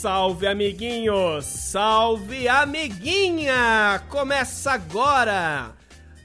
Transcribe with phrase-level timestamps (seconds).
[0.00, 4.02] Salve amiguinhos, salve amiguinha!
[4.08, 5.76] Começa agora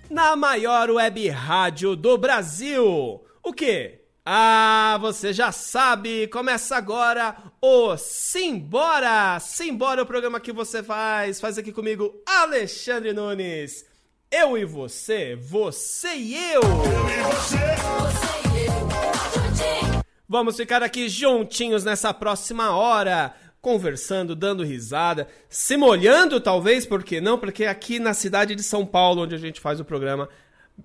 [0.10, 3.22] na maior web rádio do Brasil.
[3.44, 4.00] O quê?
[4.26, 9.38] Ah, você já sabe, começa agora o Simbora!
[9.42, 13.86] Simbora o programa que você faz, faz aqui comigo Alexandre Nunes.
[14.32, 16.62] Eu e você, você e eu.
[16.62, 20.06] Eu e você, você e eu.
[20.28, 27.20] Vamos ficar aqui juntinhos nessa próxima hora conversando, dando risada, se molhando talvez, por que
[27.20, 27.36] não?
[27.36, 30.30] Porque aqui na cidade de São Paulo, onde a gente faz o programa,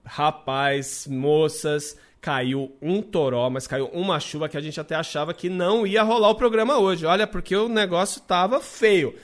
[0.02, 5.50] rapaz, moças, caiu um toró, mas caiu uma chuva que a gente até achava que
[5.50, 7.05] não ia rolar o programa hoje.
[7.05, 9.14] Olha, porque o negócio tava feio.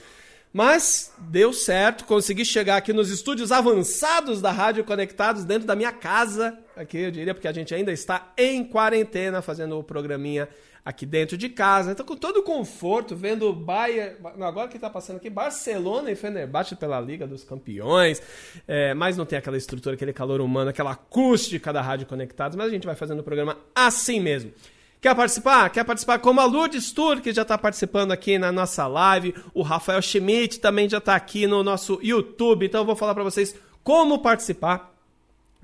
[0.53, 5.91] Mas deu certo, consegui chegar aqui nos estúdios avançados da Rádio Conectados, dentro da minha
[5.91, 10.47] casa, aqui eu diria, porque a gente ainda está em quarentena fazendo o programinha
[10.87, 11.91] aqui dentro de casa.
[11.91, 16.77] Então, com todo o conforto, vendo Bayern, agora que está passando aqui, Barcelona e Fenerbahçe
[16.77, 18.21] pela Liga dos Campeões,
[18.65, 22.67] é, mas não tem aquela estrutura, aquele calor humano, aquela acústica da Rádio Conectados, mas
[22.67, 24.53] a gente vai fazendo o programa assim mesmo.
[25.01, 25.69] Quer participar?
[25.71, 29.35] Quer participar como a Lourdes Tour, que já está participando aqui na nossa live.
[29.53, 32.65] O Rafael Schmidt também já está aqui no nosso YouTube.
[32.65, 34.96] Então eu vou falar para vocês como participar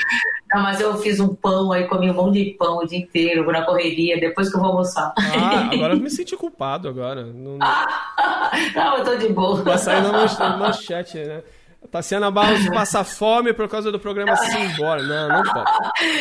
[0.53, 3.51] Não, mas eu fiz um pão aí, comi um monte de pão o dia inteiro,
[3.51, 5.13] na correria, depois que eu vou almoçar.
[5.19, 7.25] Ah, agora eu me senti culpado agora.
[7.25, 7.59] Não,
[8.77, 9.65] não eu tô de boa.
[9.65, 11.43] Vai sair na manchete, né?
[11.91, 15.03] Tassiana Barros passa fome por causa do programa Simbora.
[15.03, 15.71] Não, não pode.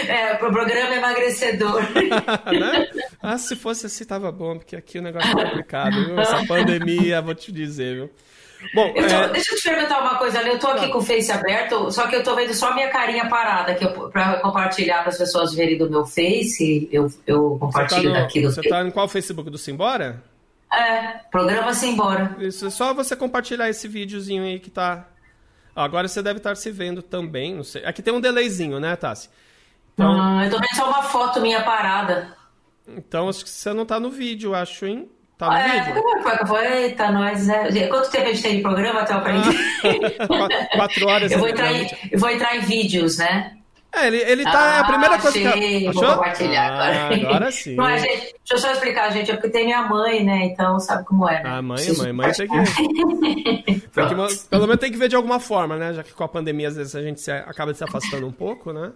[0.08, 1.82] É, pro programa emagrecedor.
[2.52, 2.88] né?
[3.22, 6.20] Ah, se fosse assim, tava bom, porque aqui o negócio é complicado, viu?
[6.20, 8.12] Essa pandemia, vou te dizer, viu?
[8.74, 9.30] Bom, eu tô, é...
[9.30, 10.50] Deixa eu te perguntar uma coisa ali.
[10.50, 12.90] Eu tô aqui com o Face aberto, só que eu tô vendo só a minha
[12.90, 16.88] carinha parada aqui para compartilhar para as pessoas verem do meu Face.
[16.92, 20.24] Eu, eu compartilho você tá no, daqui do Você tá em qual Facebook do Simbora?
[20.72, 22.36] É, programa Simbora.
[22.40, 25.08] Isso, é só você compartilhar esse videozinho aí que tá.
[25.76, 27.84] Agora você deve estar se vendo também, não sei.
[27.86, 29.30] Aqui tem um delayzinho, né, Tassi?
[29.94, 30.12] Então...
[30.12, 32.36] Hum, eu tô vendo só uma foto minha parada.
[32.88, 35.10] Então acho que você não tá no vídeo, acho, hein?
[35.38, 36.04] Tá no é, vídeo?
[36.22, 37.88] Foi, foi, eita, nós, né?
[37.88, 39.20] Quanto tempo a gente tem de programa até o?
[39.20, 40.48] Ah,
[40.78, 41.32] quatro horas.
[41.32, 43.58] Eu vou, entrar em, eu vou entrar em vídeos, né?
[43.96, 44.52] É, ele, ele tá.
[44.54, 45.88] Ah, é a primeira achei, coisa que.
[45.88, 46.02] Achou?
[46.02, 47.28] Vou compartilhar ah, agora.
[47.28, 47.76] Agora sim.
[47.76, 49.30] Não, gente, deixa eu só explicar, gente.
[49.30, 50.46] É porque tem minha mãe, né?
[50.46, 51.44] Então sabe como é.
[51.44, 51.50] Né?
[51.50, 52.56] Ah, mãe, mãe, mãe tem que...
[53.92, 54.16] tem que.
[54.50, 55.94] Pelo menos tem que ver de alguma forma, né?
[55.94, 58.74] Já que com a pandemia, às vezes, a gente se, acaba se afastando um pouco,
[58.74, 58.92] né?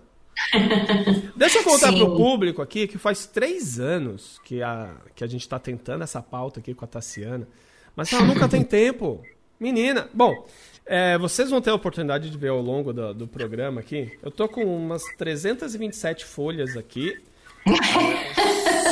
[1.36, 5.28] Deixa eu contar para o público aqui que faz três anos que a, que a
[5.28, 7.48] gente está tentando essa pauta aqui com a Tassiana,
[7.96, 9.22] mas ela nunca tem tempo.
[9.60, 10.46] Menina, bom,
[10.88, 14.18] é, vocês vão ter a oportunidade de ver ao longo do, do programa aqui.
[14.24, 17.22] Eu tô com umas 327 folhas aqui.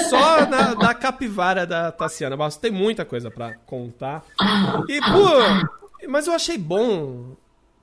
[0.09, 2.35] Só na, da capivara da Tassiana.
[2.35, 4.23] Mas tem muita coisa para contar.
[4.89, 7.35] E, pô, mas eu achei bom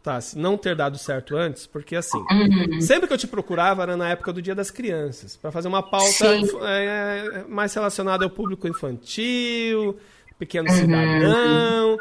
[0.03, 2.81] tá, não ter dado certo antes, porque assim, uhum.
[2.81, 5.83] sempre que eu te procurava era na época do Dia das Crianças, para fazer uma
[5.83, 6.27] pauta
[6.63, 9.97] é, é, mais relacionada ao público infantil,
[10.39, 10.77] pequeno uhum.
[10.77, 11.99] cidadão.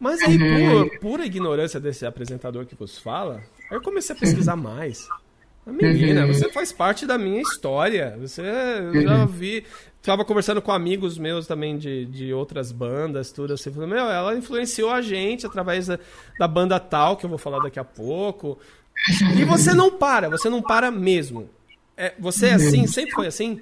[0.00, 0.88] Mas aí, uhum.
[0.88, 5.06] por pura ignorância desse apresentador que vos fala, aí eu comecei a pesquisar mais.
[5.66, 6.32] Menina, uhum.
[6.32, 8.16] você faz parte da minha história.
[8.18, 9.02] Você uhum.
[9.02, 9.64] já vi.
[10.02, 13.70] Tava conversando com amigos meus também de, de outras bandas, tudo assim.
[13.70, 15.98] Falei, meu, ela influenciou a gente através da,
[16.38, 18.58] da banda tal, que eu vou falar daqui a pouco.
[19.36, 21.50] E você não para, você não para mesmo.
[21.94, 22.86] É, você é assim?
[22.86, 23.60] Sempre foi assim?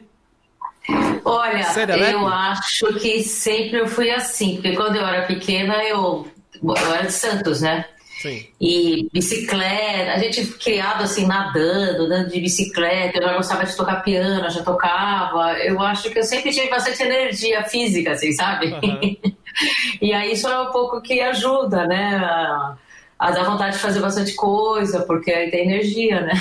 [1.29, 1.67] Olha,
[2.11, 6.27] eu acho que sempre eu fui assim, porque quando eu era pequena, eu,
[6.63, 7.85] eu era de Santos, né?
[8.21, 8.45] Sim.
[8.61, 14.03] E bicicleta, a gente criado assim, nadando, andando de bicicleta, eu já gostava de tocar
[14.03, 15.53] piano, já tocava.
[15.59, 18.73] Eu acho que eu sempre tive bastante energia física, assim, sabe?
[18.73, 19.17] Uhum.
[20.03, 22.17] e aí isso é um pouco que ajuda, né?
[22.17, 22.77] A,
[23.19, 26.33] a dar vontade de fazer bastante coisa, porque aí tem energia, né?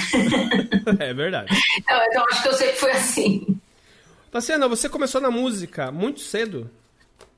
[0.99, 1.53] é verdade.
[1.77, 3.59] Então, então acho que eu sempre fui assim.
[4.31, 6.69] Tassiana, você começou na música muito cedo.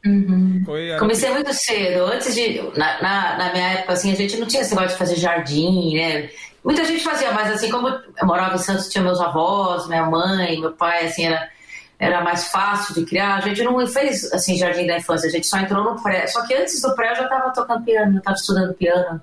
[0.06, 0.63] Uhum.
[0.97, 2.06] Comecei muito cedo.
[2.06, 2.62] Antes de.
[2.77, 5.95] Na, na, na, minha época, assim, a gente não tinha esse negócio de fazer jardim,
[5.95, 6.30] né?
[6.63, 10.59] Muita gente fazia, mas assim, como eu morava em Santos, tinha meus avós, minha mãe,
[10.59, 11.50] meu pai, assim, era,
[11.97, 13.35] era mais fácil de criar.
[13.35, 16.27] A gente não fez, assim, jardim da infância, a gente só entrou no pré.
[16.27, 19.21] Só que antes do pré eu já estava tocando piano, eu estava estudando piano.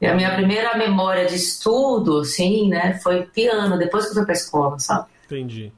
[0.00, 4.24] E a minha primeira memória de estudo, assim, né, foi piano, depois que eu fui
[4.24, 5.06] pra escola, sabe?
[5.24, 5.72] Entendi.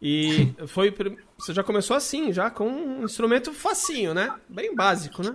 [0.00, 0.94] E foi.
[1.36, 4.32] Você já começou assim, já com um instrumento facinho, né?
[4.48, 5.34] Bem básico, né?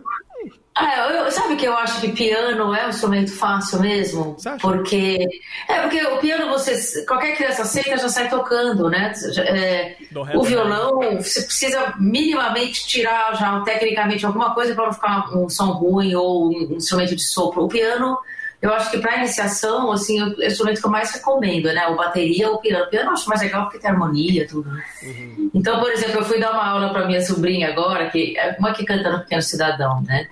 [0.75, 4.36] Ah, eu, sabe que eu acho que piano é um instrumento fácil mesmo?
[4.60, 5.19] Porque.
[5.68, 7.06] É, porque o piano você.
[7.06, 9.13] Qualquer criança seca já sai tocando, né?
[9.38, 9.98] É,
[10.33, 15.71] o violão, você precisa minimamente tirar já tecnicamente alguma coisa para não ficar um som
[15.74, 17.65] ruim ou um instrumento de sopro.
[17.65, 18.18] O piano
[18.63, 21.86] eu acho que para iniciação, assim, o instrumento que eu mais recomendo, né?
[21.88, 22.86] O bateria ou o piano.
[22.86, 24.81] O piano eu acho mais legal porque tem harmonia, tudo, né?
[25.04, 25.51] Uhum.
[25.54, 28.71] Então, por exemplo, eu fui dar uma aula para minha sobrinha agora, que é uma
[28.71, 30.30] que canta no Pequeno Cidadão, né?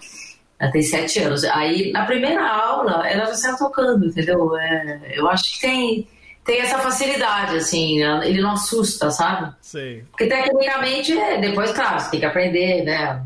[0.58, 1.44] Ela tem sete anos.
[1.44, 4.56] Aí, na primeira aula, ela já saiu tocando, entendeu?
[4.56, 6.08] É, eu acho que tem,
[6.46, 9.54] tem essa facilidade, assim, ele não assusta, sabe?
[9.60, 10.06] Sim.
[10.10, 13.22] Porque tecnicamente, depois, claro, você tem que aprender, né?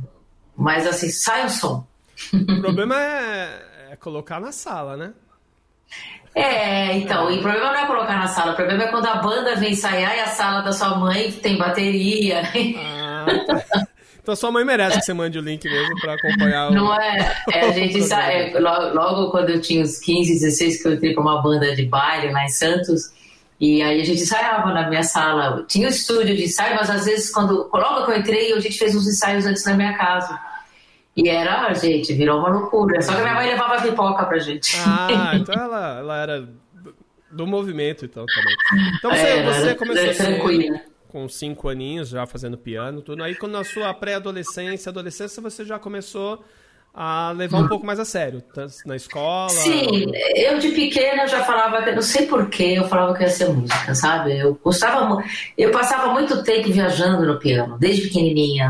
[0.58, 1.86] Mas, assim, sai o som.
[2.34, 5.14] O problema é é colocar na sala, né?
[6.36, 9.16] É, então, e o problema não é colocar na sala, o problema é quando a
[9.16, 12.44] banda vem ensaiar e a sala da sua mãe tem bateria.
[12.78, 13.88] Ah, tá.
[14.22, 16.74] Então sua mãe merece que você mande o link mesmo para acompanhar o.
[16.74, 20.82] Não é, é a gente sai, é, logo, logo, quando eu tinha uns 15, 16,
[20.82, 23.14] que eu entrei para uma banda de baile lá em Santos,
[23.60, 25.64] e aí a gente ensaiava na minha sala.
[25.68, 28.78] Tinha um estúdio de ensaio, mas às vezes, quando logo que eu entrei, a gente
[28.78, 30.38] fez uns ensaios antes na minha casa.
[31.16, 33.02] E era, gente, virou uma loucura.
[33.02, 34.76] Só que minha mãe levava pipoca pra gente.
[34.86, 36.50] Ah, então ela, ela era
[37.32, 38.56] do movimento, então, também.
[38.98, 43.24] Então você, é, você começou ser, com cinco aninhos, já fazendo piano, tudo.
[43.24, 46.44] Aí, quando na sua pré-adolescência, adolescência, você já começou
[46.96, 48.42] a levar um pouco mais a sério,
[48.86, 49.50] na escola?
[49.50, 53.94] Sim, eu de pequena já falava, não sei porquê, eu falava que ia ser música,
[53.94, 54.40] sabe?
[54.40, 55.22] Eu gostava,
[55.58, 58.70] eu passava muito tempo viajando no piano, desde pequenininha,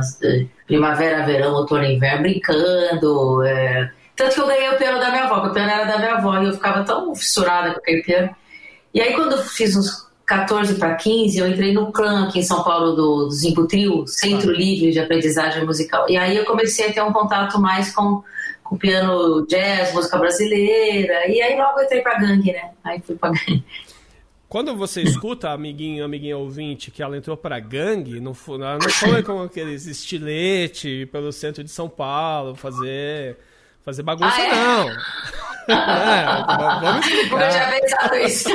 [0.65, 3.43] primavera, verão, outono, inverno, brincando.
[3.43, 3.91] É...
[4.15, 6.15] Tanto que eu ganhei o piano da minha avó, porque o piano era da minha
[6.15, 8.35] avó, e eu ficava tão fissurada com aquele piano.
[8.91, 12.43] E aí quando eu fiz uns 14 para 15, eu entrei no clã aqui em
[12.43, 14.53] São Paulo do, do Zimbutril, Centro ah.
[14.53, 16.09] Livre de Aprendizagem Musical.
[16.09, 18.23] E aí eu comecei a ter um contato mais com,
[18.63, 21.27] com piano jazz, música brasileira.
[21.27, 22.71] E aí logo eu entrei pra gangue, né?
[22.83, 23.63] Aí fui pra gangue.
[24.49, 29.21] Quando você escuta, amiguinho, amiguinha ouvinte, que ela entrou pra gangue, não foi, não foi
[29.21, 33.37] com aqueles estilete pelo centro de São Paulo, fazer,
[33.83, 34.55] fazer bagunça, ah, é?
[34.55, 34.89] não.
[35.75, 37.45] é, vamos explicar.
[37.45, 38.49] Eu já pensado isso.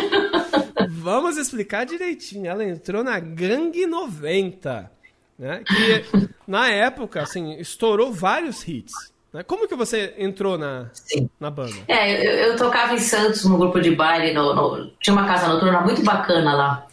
[1.00, 2.47] Vamos explicar direitinho.
[2.47, 4.90] Ela entrou na Gangue 90,
[5.38, 5.62] né?
[5.66, 8.92] Que na época, assim, estourou vários hits.
[9.33, 9.42] Né?
[9.42, 10.90] Como que você entrou na,
[11.38, 11.76] na banda?
[11.88, 15.49] É, eu, eu, tocava em Santos no grupo de baile, no, no, tinha uma casa
[15.49, 16.87] noturna muito bacana lá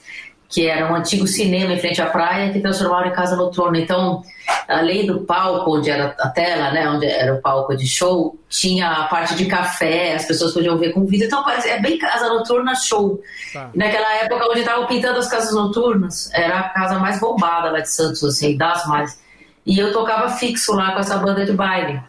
[0.49, 3.77] que era um antigo cinema em frente à praia que transformaram em casa noturna.
[3.77, 4.23] Então,
[4.67, 8.89] além do palco, onde era a tela, né, onde era o palco de show, tinha
[8.89, 11.25] a parte de café, as pessoas podiam ver com vídeo.
[11.25, 13.21] Então, é bem casa noturna show.
[13.51, 13.69] Tá.
[13.75, 17.91] Naquela época, onde estavam pintando as casas noturnas, era a casa mais bombada lá de
[17.91, 19.19] Santos, assim, das mais.
[19.65, 22.01] E eu tocava fixo lá com essa banda de baile.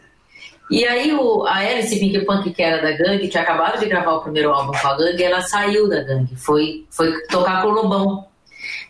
[0.71, 4.12] E aí o, a Alice Pink Punk, que era da gangue, tinha acabado de gravar
[4.12, 7.73] o primeiro álbum com a gangue, ela saiu da gangue, foi, foi tocar com o
[7.73, 8.27] Lobão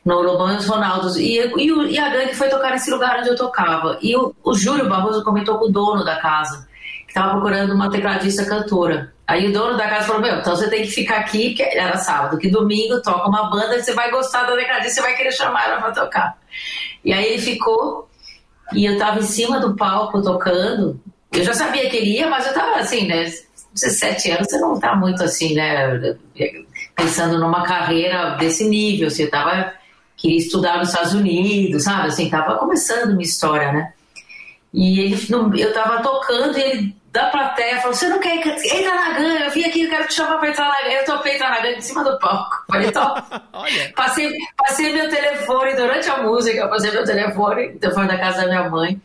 [0.09, 1.17] no Lobão e os Ronaldos.
[1.17, 3.99] E, e, e, a gangue foi tocar nesse lugar onde eu tocava.
[4.01, 6.67] E o, o Júlio Barroso comentou com o dono da casa,
[7.05, 9.13] que estava procurando uma tecladista cantora.
[9.27, 11.99] Aí o dono da casa falou: Meu, então você tem que ficar aqui, porque era
[11.99, 15.33] sábado, que domingo toca uma banda e você vai gostar da tecladista, você vai querer
[15.33, 16.39] chamar ela para tocar.
[17.05, 18.09] E aí ele ficou,
[18.73, 20.99] e eu estava em cima do palco tocando.
[21.31, 23.31] eu já sabia que ele ia, mas eu tava assim, né?
[23.75, 26.17] 17 anos, você não tá muito assim, né?
[26.97, 29.78] Pensando numa carreira desse nível, você tava
[30.19, 32.09] queria estudar nos Estados Unidos, sabe?
[32.09, 33.93] Assim, tava começando minha história, né?
[34.75, 39.19] E ele, eu tava tocando e ele da plateia falou: Você não quer entrar na
[39.19, 39.45] gangue?
[39.45, 40.95] Eu vim aqui, eu quero te chamar pra entrar na gangue.
[40.95, 42.65] Eu topei entrar na gangue em cima do palco.
[42.69, 42.93] Falei.
[43.95, 48.69] Passei, passei meu telefone durante a música, passei meu telefone, telefone da casa da minha
[48.69, 49.01] mãe.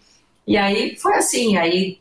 [0.45, 1.57] E aí foi assim.
[1.57, 1.99] Aí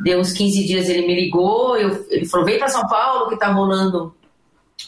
[0.00, 1.76] deu uns 15 dias, ele me ligou.
[1.76, 4.14] Eu, ele falou: Vem pra São Paulo que tá rolando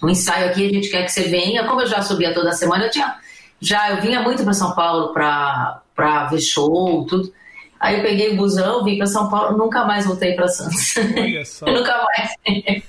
[0.03, 1.65] um ensaio aqui, a gente quer que você venha.
[1.67, 3.17] Como eu já subia toda semana, eu tinha.
[3.61, 7.33] Já, eu vinha muito para São Paulo para ver show, tudo.
[7.81, 10.95] Aí eu peguei o busão, vim para São Paulo, nunca mais voltei para Santos.
[11.63, 12.83] Nunca mais.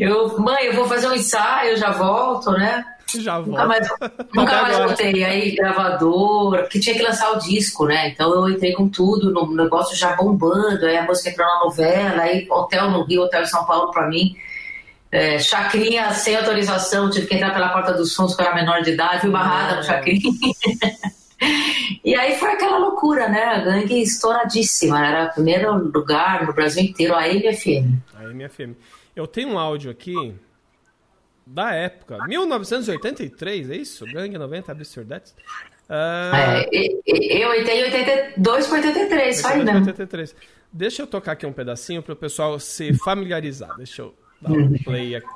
[0.00, 2.84] Eu, mãe, eu vou fazer um ensaio, eu já volto, né?
[3.18, 3.50] Já volto.
[3.50, 3.88] Nunca mais,
[4.32, 5.24] nunca mais voltei.
[5.24, 8.08] Aí, gravadora, porque tinha que lançar o disco, né?
[8.08, 12.22] Então eu entrei com tudo, no negócio já bombando, aí a música entrou na novela,
[12.22, 14.36] aí hotel no Rio, hotel em São Paulo para mim.
[15.14, 19.20] É, chacrinha sem autorização, tive que entrar pela porta dos fundos, para menor de idade,
[19.20, 20.20] fui barrada no chacrinha.
[22.02, 23.42] E aí foi aquela loucura, né?
[23.42, 25.04] A gangue estouradíssima.
[25.04, 28.00] Era o primeiro lugar no Brasil inteiro, a MFM.
[28.14, 28.74] A MFM.
[29.14, 30.34] Eu tenho um áudio aqui
[31.46, 34.06] da época, 1983, é isso?
[34.06, 35.34] Gangue 90, Absurdettes.
[35.90, 36.34] Uh...
[36.34, 39.76] É, eu tenho 82 para 83, só né?
[39.76, 40.34] 83.
[40.72, 43.76] Deixa eu tocar aqui um pedacinho para o pessoal se familiarizar.
[43.76, 44.74] Deixa eu um uhum.
[44.84, 45.28] play aqui.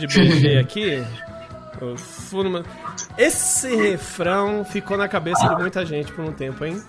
[0.00, 1.04] De BG aqui.
[3.16, 6.82] Esse refrão ficou na cabeça de muita gente por um tempo, hein?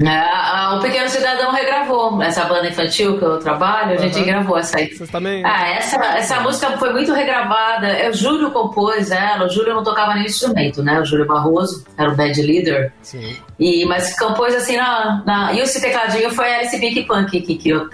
[0.00, 4.78] É, o Pequeno Cidadão regravou essa banda infantil que eu trabalho, a gente gravou essa
[4.78, 4.94] aí.
[4.94, 5.44] Vocês também?
[5.44, 8.08] Ah, essa, essa música foi muito regravada.
[8.08, 11.00] O Júlio compôs ela, o Júlio não tocava nenhum instrumento, né?
[11.00, 12.92] O Júlio Barroso era o band leader.
[13.02, 13.36] Sim.
[13.58, 15.52] E, mas compôs assim na, na.
[15.52, 17.88] E esse tecladinho foi a Alice Big Punk que criou.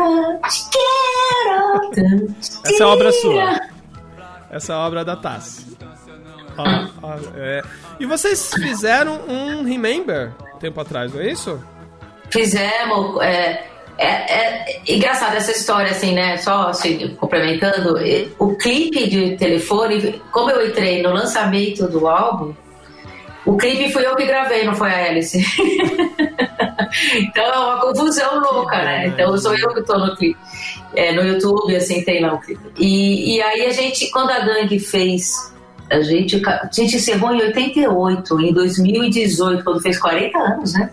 [2.67, 3.74] Essa é obra sua
[4.55, 5.77] essa obra da Tassi.
[7.37, 7.63] é.
[7.99, 11.61] E vocês fizeram um Remember tempo atrás, não é isso?
[12.31, 13.21] Fizemos.
[13.21, 13.65] É,
[13.99, 16.37] é, é engraçado essa história, assim, né?
[16.37, 17.97] Só assim, complementando.
[18.39, 22.55] O clipe de telefone, como eu entrei no lançamento do álbum,
[23.47, 25.39] o clipe fui eu que gravei, não foi a Alice.
[27.19, 29.09] então é uma confusão louca, né?
[29.09, 30.39] Então sou eu que estou no clipe.
[30.97, 32.63] É, no YouTube, assim, tem lá o clipe.
[32.79, 35.53] E, e aí a gente, quando a gangue fez.
[35.91, 40.91] A gente, a gente encerrou em 88, em 2018, quando fez 40 anos, né?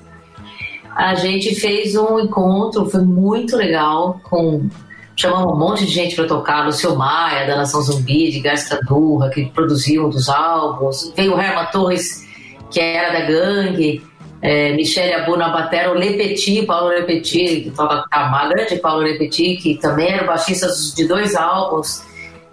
[0.94, 4.70] A gente fez um encontro, foi muito legal, com
[5.16, 9.30] chamamos um monte de gente para tocar, Lucio Maia, da Nação Zumbi, de Gasca Durra,
[9.30, 12.28] que produziu um dos álbuns, veio o Herman Torres,
[12.72, 14.04] que era da gangue,
[14.42, 19.76] é, Michele Abu na o Lepeti, Paulo Lepeti, que toca a grande Paulo Lepeti, que
[19.76, 22.04] também era baixista de dois álbuns,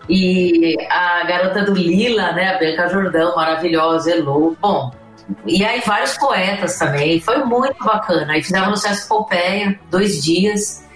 [0.08, 4.92] e a garota do Lila, né, a Bianca Jordão, maravilhosa, Elô, bom,
[5.46, 10.86] e aí vários poetas também, foi muito bacana, aí fizemos no Sesc Pompeia, dois dias,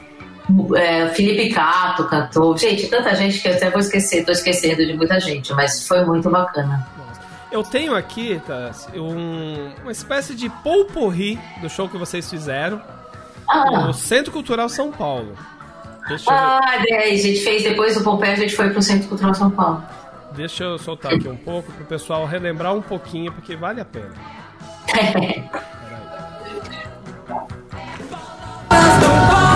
[0.76, 4.95] é, Felipe Cato cantou, gente, tanta gente que eu até vou esquecer, tô esquecendo de
[4.95, 6.87] muita gente, mas foi muito bacana.
[7.52, 12.80] Eu tenho aqui, tá, um, uma espécie de polporri do show que vocês fizeram
[13.47, 13.87] ah.
[13.87, 15.37] no Centro Cultural São Paulo.
[16.09, 16.99] Deixa ah, eu...
[16.99, 19.85] a gente fez depois do Pompeia, a gente foi pro Centro Cultural São Paulo.
[20.35, 24.12] Deixa eu soltar aqui um pouco pro pessoal relembrar um pouquinho, porque vale a pena.
[28.75, 29.51] É.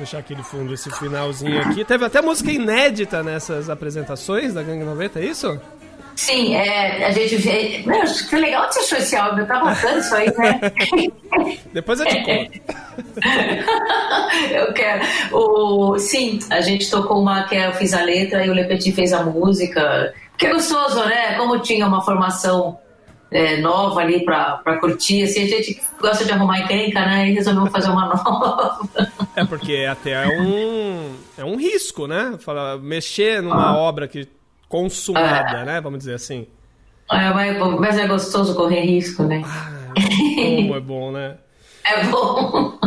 [0.00, 1.84] deixar aquele fundo, esse finalzinho aqui.
[1.84, 5.60] Teve até música inédita nessas apresentações da Gangue 90, é isso?
[6.16, 7.82] Sim, é, a gente vê.
[7.86, 10.60] Meu, que legal que você achou esse álbum, tá bacana isso aí, né?
[11.72, 12.60] Depois eu te conto.
[14.52, 15.02] eu quero.
[15.32, 19.12] O, sim, a gente tocou uma que eu fiz a letra e o Lepetit fez
[19.12, 20.12] a música.
[20.36, 21.36] Que é gostoso, né?
[21.36, 22.78] Como tinha uma formação
[23.30, 27.30] é, nova ali pra, pra curtir, assim, a gente gosta de arrumar encrenca, né?
[27.30, 28.80] E resolveu fazer uma nova.
[29.36, 32.36] É porque até é um, é um risco, né?
[32.40, 33.76] Fala, mexer numa ah.
[33.76, 34.28] obra que
[34.68, 35.64] consumada, é.
[35.64, 35.80] né?
[35.80, 36.46] Vamos dizer assim.
[37.10, 37.30] É,
[37.78, 39.42] mas é gostoso correr risco, né?
[39.44, 41.36] Ah, como é bom, né?
[41.82, 42.78] É bom.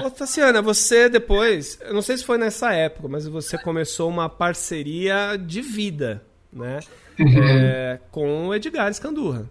[0.00, 4.26] Ô, Tassiana, você depois, eu não sei se foi nessa época, mas você começou uma
[4.26, 6.80] parceria de vida, né?
[7.20, 7.44] Uhum.
[7.44, 9.48] É, com o Edgar Escandurra.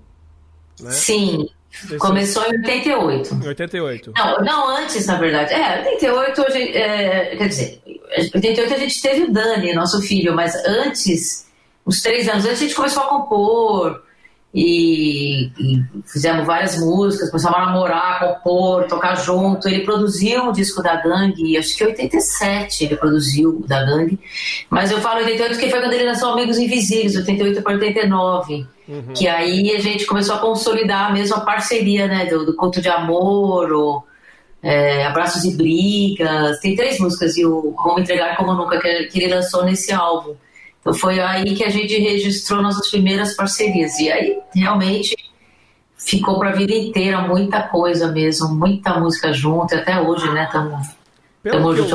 [0.82, 0.92] Né?
[0.92, 1.50] Sim.
[2.00, 3.34] Começou em 88.
[3.34, 4.12] Em 88.
[4.16, 5.54] Não, não antes, na verdade.
[5.54, 6.42] É, 88,
[6.78, 7.82] é, quer dizer,
[8.34, 11.50] 88 a gente teve o Dani, nosso filho, mas antes
[11.86, 14.04] uns três anos antes, a gente começou a compor.
[14.54, 19.68] E, e, fizemos várias músicas, começamos a namorar, compor, tocar junto.
[19.68, 24.20] Ele produziu um disco da Gangue, acho que em 87 ele produziu da Gangue,
[24.70, 29.14] mas eu falo 88 porque foi quando ele lançou Amigos Invisíveis, 88 para 89, uhum.
[29.16, 32.90] que aí a gente começou a consolidar mesmo a parceria né, do, do Conto de
[32.90, 34.04] Amor, ou,
[34.62, 36.60] é, Abraços e Brigas.
[36.60, 40.36] Tem três músicas e o Vamos Entregar Como Nunca que, que ele lançou nesse álbum.
[40.82, 43.98] Então foi aí que a gente registrou nossas primeiras parcerias.
[44.00, 45.16] E aí realmente
[45.96, 49.74] ficou para a vida inteira muita coisa mesmo, muita música junto.
[49.74, 50.46] E até hoje, né?
[50.46, 51.02] Estamos.
[51.44, 51.88] Pelo, que eu,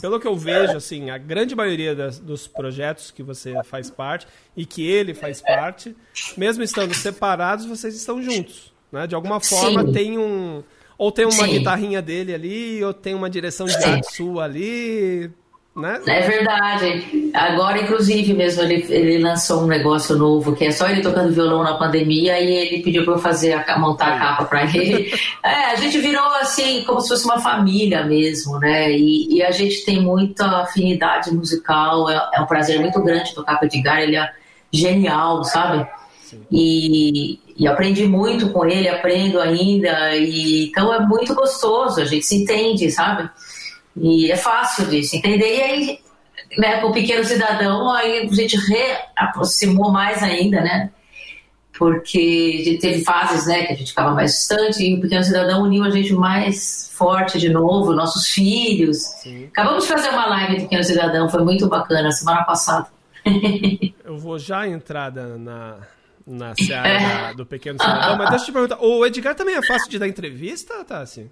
[0.00, 4.26] pelo que eu vejo, assim, a grande maioria das, dos projetos que você faz parte
[4.56, 5.94] e que ele faz parte,
[6.34, 8.72] mesmo estando separados, vocês estão juntos.
[8.90, 9.06] Né?
[9.06, 9.92] De alguma forma Sim.
[9.92, 10.62] tem um.
[10.96, 11.58] Ou tem uma Sim.
[11.58, 15.30] guitarrinha dele ali, ou tem uma direção de arte sua ali.
[15.76, 16.00] Né?
[16.06, 17.30] É verdade.
[17.34, 21.62] Agora, inclusive, mesmo ele, ele lançou um negócio novo que é só ele tocando violão
[21.62, 25.12] na pandemia e ele pediu para eu fazer a, montar a capa para ele.
[25.44, 28.90] É, a gente virou assim como se fosse uma família mesmo, né?
[28.90, 32.08] E, e a gente tem muita afinidade musical.
[32.08, 34.00] É, é, um prazer muito grande tocar com o Edgar.
[34.00, 34.30] Ele é
[34.72, 35.86] genial, sabe?
[36.50, 40.16] E, e aprendi muito com ele, aprendo ainda.
[40.16, 42.00] E, então é muito gostoso.
[42.00, 43.30] A gente se entende, sabe?
[43.96, 45.56] E é fácil se entender.
[45.56, 46.00] E aí,
[46.58, 50.90] né, com o pequeno cidadão, aí a gente reaproximou mais ainda, né?
[51.78, 55.84] Porque teve fases, né, que a gente ficava mais distante e o pequeno cidadão uniu
[55.84, 58.98] a gente mais forte de novo, nossos filhos.
[58.98, 59.46] Sim.
[59.46, 62.88] Acabamos de fazer uma live do pequeno cidadão, foi muito bacana, semana passada.
[64.04, 65.78] Eu vou já entrar na,
[66.26, 67.34] na seara é.
[67.34, 70.08] do pequeno cidadão, mas deixa eu te perguntar, o Edgar também é fácil de dar
[70.08, 71.28] entrevista, tá assim?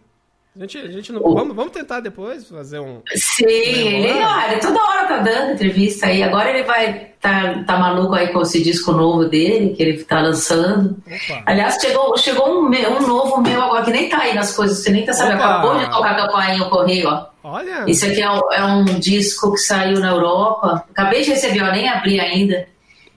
[0.56, 1.20] A gente, a gente não.
[1.20, 3.02] Vamos, vamos tentar depois fazer um.
[3.12, 6.22] Sim, ele, ah, ele toda hora tá dando entrevista aí.
[6.22, 7.12] Agora ele vai.
[7.20, 10.96] Tá, tá maluco aí com esse disco novo dele, que ele tá lançando.
[11.06, 11.42] Opa.
[11.46, 14.90] Aliás, chegou, chegou um, um novo meu agora, que nem tá aí nas coisas, você
[14.90, 15.42] nem tá sabendo.
[15.42, 17.26] Acabou de tocar a campainha o correio, ó.
[17.42, 17.84] Olha.
[17.88, 20.84] Isso aqui é um, é um disco que saiu na Europa.
[20.92, 22.68] Acabei de receber, ó, nem abri ainda.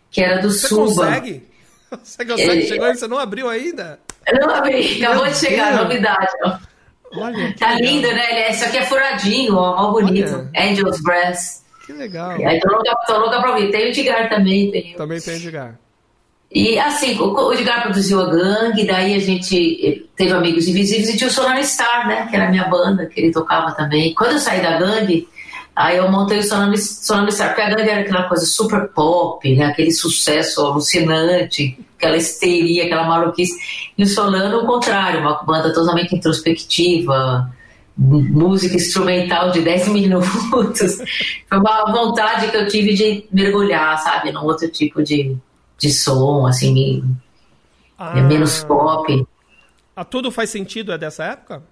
[0.10, 1.06] Que era do você Suba.
[1.06, 1.45] Consegue?
[2.04, 2.52] Você consegue?
[2.52, 2.67] Ele...
[2.67, 3.97] Chegou aí, você não abriu ainda?
[4.28, 6.58] Eu não abri, acabou de chegar, novidade, ó.
[7.13, 8.52] Olha, tá lindo, né?
[8.52, 10.34] Isso aqui é furadinho, ó, mal bonito.
[10.34, 10.70] Olha.
[10.70, 11.65] Angel's Brass.
[11.86, 12.32] Que legal.
[12.32, 13.72] aí tô louca, tô louca pra ouvir.
[13.72, 14.72] Tem o Edgar também.
[14.72, 15.80] Tem também tem o Edgar.
[16.52, 21.28] E assim, o Edgar produziu a gangue, daí a gente teve Amigos Invisíveis e tinha
[21.28, 22.28] o Sonar Star, né?
[22.30, 24.13] Que era a minha banda, que ele tocava também.
[24.13, 25.28] Quando eu saí da gangue,
[25.78, 29.66] aí eu montei o Sonar Star, porque a gangue era aquela coisa super pop, né?
[29.66, 33.58] Aquele sucesso alucinante aquela histeria, aquela maluquice.
[33.98, 37.52] E o Solano, o contrário, uma banda totalmente introspectiva,
[37.98, 40.98] música instrumental de 10 minutos.
[41.50, 45.36] Foi uma vontade que eu tive de mergulhar, sabe, num outro tipo de,
[45.78, 47.04] de som, assim,
[47.98, 49.28] ah, menos pop.
[49.96, 51.63] A Tudo Faz Sentido é dessa época?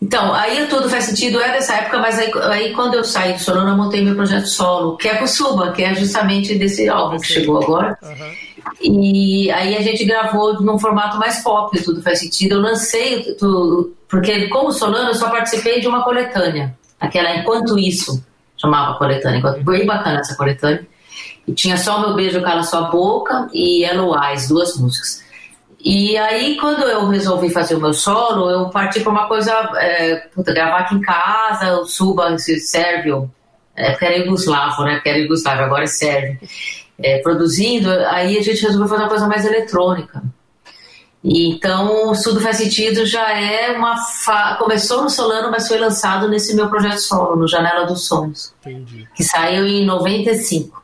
[0.00, 3.40] Então, aí tudo faz sentido, é dessa época, mas aí, aí quando eu saí do
[3.40, 7.18] Solano, eu montei meu projeto solo, que é com Suba, que é justamente desse álbum
[7.18, 7.98] que chegou agora.
[8.02, 8.32] Uhum.
[8.80, 12.54] E aí a gente gravou num formato mais pop, tudo faz sentido.
[12.54, 18.24] Eu lancei, tudo, porque como Solano, eu só participei de uma coletânea, aquela Enquanto Isso,
[18.56, 20.86] chamava coletânea, bem bacana essa coletânea.
[21.46, 25.24] E tinha só o Meu Beijo Cala Sua Boca e Yellow Eyes, duas músicas.
[25.80, 30.16] E aí, quando eu resolvi fazer o meu solo, eu parti para uma coisa, é,
[30.34, 33.30] puta, gravar aqui em casa, o Suba, sérvio,
[33.76, 34.94] é, porque era Yugoslavo, né?
[34.94, 36.38] Porque era Yugoslavo, agora é sérvio.
[36.98, 40.20] É, produzindo, aí a gente resolveu fazer uma coisa mais eletrônica.
[41.22, 43.96] E, então, Tudo Faz Sentido já é uma.
[43.96, 44.56] Fa...
[44.56, 48.52] Começou no Solano, mas foi lançado nesse meu projeto solo, no Janela dos Sonhos.
[48.60, 49.08] Entendi.
[49.14, 50.82] Que saiu em 95.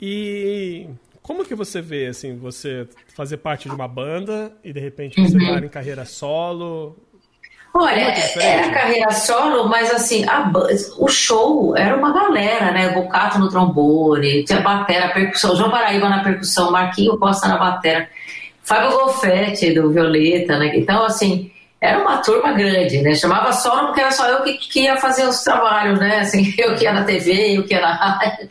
[0.00, 0.88] E
[1.26, 2.86] como que você vê, assim, você
[3.16, 5.58] fazer parte de uma banda e de repente você uhum.
[5.58, 6.96] em carreira solo?
[7.74, 10.50] Olha, é era carreira solo, mas assim, a,
[10.98, 12.90] o show era uma galera, né?
[12.90, 18.08] Bocato no trombone, tinha batera, percussão, João Paraíba na percussão, Marquinho Costa na batera,
[18.62, 20.76] Fábio Golfetti do Violeta, né?
[20.76, 23.14] Então, assim, era uma turma grande, né?
[23.14, 26.20] Chamava solo porque era só eu que, que ia fazer os trabalhos, né?
[26.20, 28.48] Assim, eu que ia na TV, eu que ia na rádio,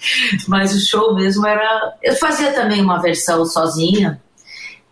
[0.48, 1.96] mas o show mesmo era.
[2.04, 4.22] Eu fazia também uma versão sozinha,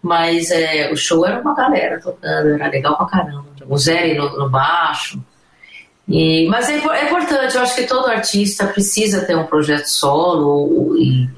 [0.02, 3.46] mas é, o show era uma galera tocando, era legal pra caramba.
[3.68, 5.24] O Zé no, no baixo.
[6.08, 10.98] E, mas é, é, importante, eu acho que todo artista precisa ter um projeto solo
[10.98, 11.30] e,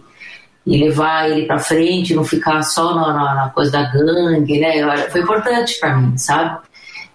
[0.65, 4.97] e levar ele para frente, não ficar só na, na, na, coisa da gangue, né?
[5.09, 6.57] Foi importante para mim, sabe?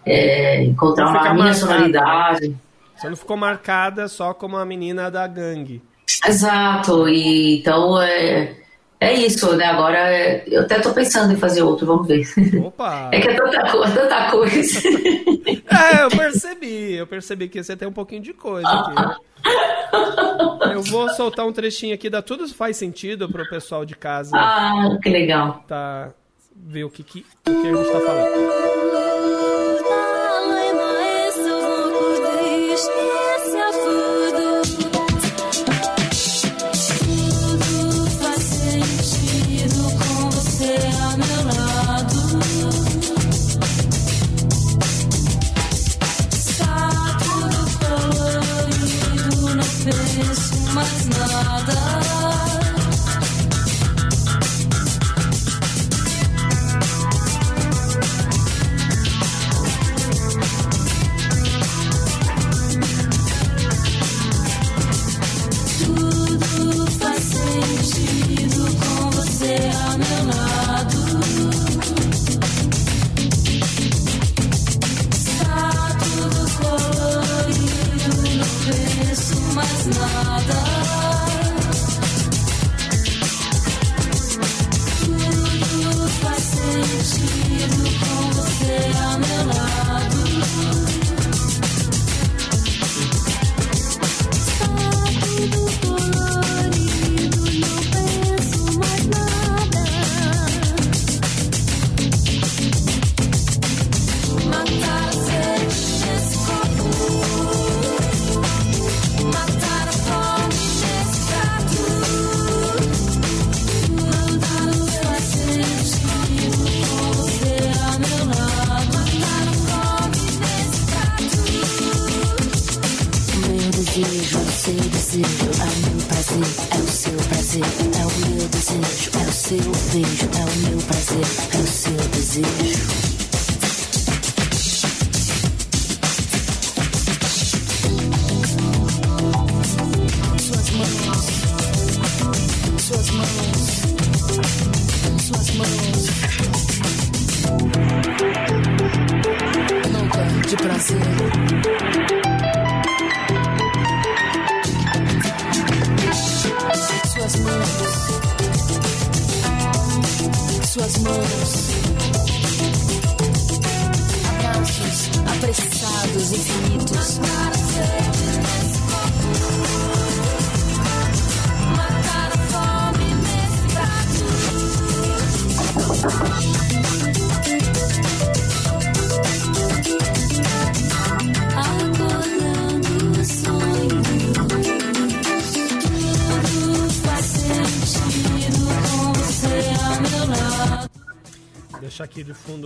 [0.04, 2.56] É, encontrar uma minha marcada, sonoridade.
[2.96, 5.82] Você não ficou marcada só como a menina da gangue.
[6.26, 8.56] Exato, e então é,
[9.00, 9.64] é isso, né?
[9.64, 12.26] Agora é, eu até tô pensando em fazer outro, vamos ver.
[12.62, 13.08] Opa!
[13.12, 14.88] É que é tanta, é tanta coisa.
[14.88, 19.20] é, eu percebi, eu percebi que você tem um pouquinho de coisa aqui.
[20.72, 24.36] Eu vou soltar um trechinho aqui da Tudo Faz Sentido pro pessoal de casa.
[24.36, 25.64] Ah, que legal.
[25.66, 26.10] Tá,
[26.54, 29.09] ver o que, que, o que a gente tá falando.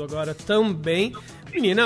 [0.04, 1.12] Agora também.
[1.52, 1.82] Menina,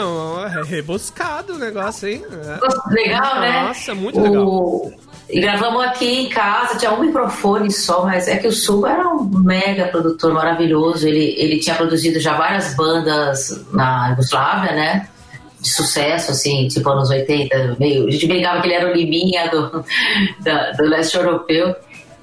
[0.47, 2.23] é rebuscado o negócio, hein?
[2.25, 2.95] É.
[2.95, 3.63] Legal, né?
[3.63, 4.47] Nossa, muito legal.
[4.47, 4.93] O...
[5.29, 9.07] E gravamos aqui em casa, tinha um microfone só, mas é que o Sul era
[9.07, 11.07] um mega produtor maravilhoso.
[11.07, 15.09] Ele, ele tinha produzido já várias bandas na Yugoslávia, né?
[15.61, 18.07] De sucesso, assim, tipo anos 80, meio.
[18.07, 19.85] A gente brincava que ele era o Liminha do,
[20.41, 21.77] da, do leste europeu.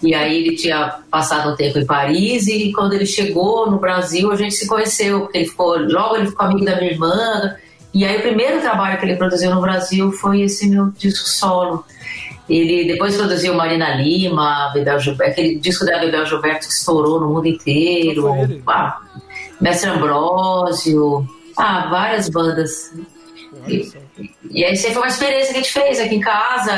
[0.05, 4.31] E aí ele tinha passado um tempo em Paris e quando ele chegou no Brasil
[4.31, 7.55] a gente se conheceu, porque ele ficou, logo ele ficou amigo da minha irmã.
[7.93, 11.85] E aí o primeiro trabalho que ele produziu no Brasil foi esse meu disco solo.
[12.47, 17.29] Ele depois produziu Marina Lima, Bebel Gilberto, aquele disco da Bebel Gilberto que estourou no
[17.29, 18.27] mundo inteiro.
[18.67, 18.99] Ah,
[19.59, 22.93] Mestre Ambrósio, ah, várias bandas.
[23.67, 23.91] E,
[24.51, 26.71] e, aí isso foi uma experiência que a gente fez aqui em casa,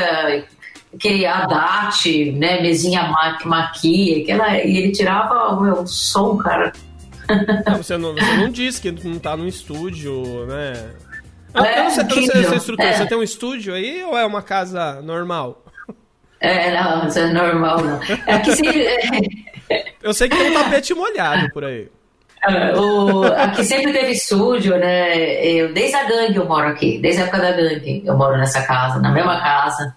[0.99, 6.71] que a DAT, né, mesinha ma maqui, aquela, e ele tirava o meu som, cara.
[7.65, 10.91] Não, você, não, você não disse que não tá no estúdio, né?
[11.53, 12.93] Eu, é, eu não sei, você, estrutura, é.
[12.93, 15.65] você tem um estúdio aí ou é uma casa normal?
[16.39, 17.99] É, não, isso é normal, não.
[18.27, 18.87] É que sempre...
[20.01, 21.89] eu sei que tem um tapete molhado por aí.
[22.47, 25.43] É, o, aqui sempre teve estúdio, né?
[25.43, 28.61] Eu, desde a gangue eu moro aqui, desde a época da gangue eu moro nessa
[28.61, 29.95] casa, na mesma casa.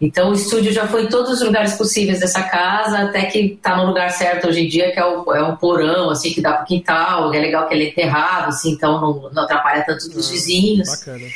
[0.00, 3.76] Então o estúdio já foi em todos os lugares possíveis dessa casa, até que está
[3.76, 6.52] no lugar certo hoje em dia, que é, o, é um porão, assim, que dá
[6.52, 10.28] para quintal, é legal que ele é enterrado, assim, então não, não atrapalha tanto dos
[10.28, 10.88] ah, vizinhos.
[10.88, 11.26] Bacana.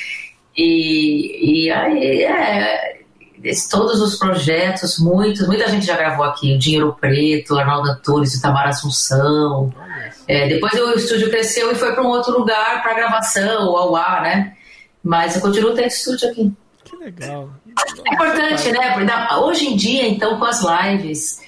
[0.57, 3.01] E, e aí, é,
[3.70, 8.68] todos os projetos, muitos, muita gente já gravou aqui, o Dinheiro Preto, Arnaldo Antunes, Itamar
[8.68, 9.73] Assunção.
[10.29, 14.23] É, depois o estúdio cresceu e foi para um outro lugar para gravação, ao ar,
[14.23, 14.55] né?
[15.03, 16.53] Mas eu continuo tendo estúdio aqui.
[16.85, 17.51] Que legal.
[18.06, 19.28] É importante, né?
[19.38, 21.40] Hoje em dia, então, com as lives,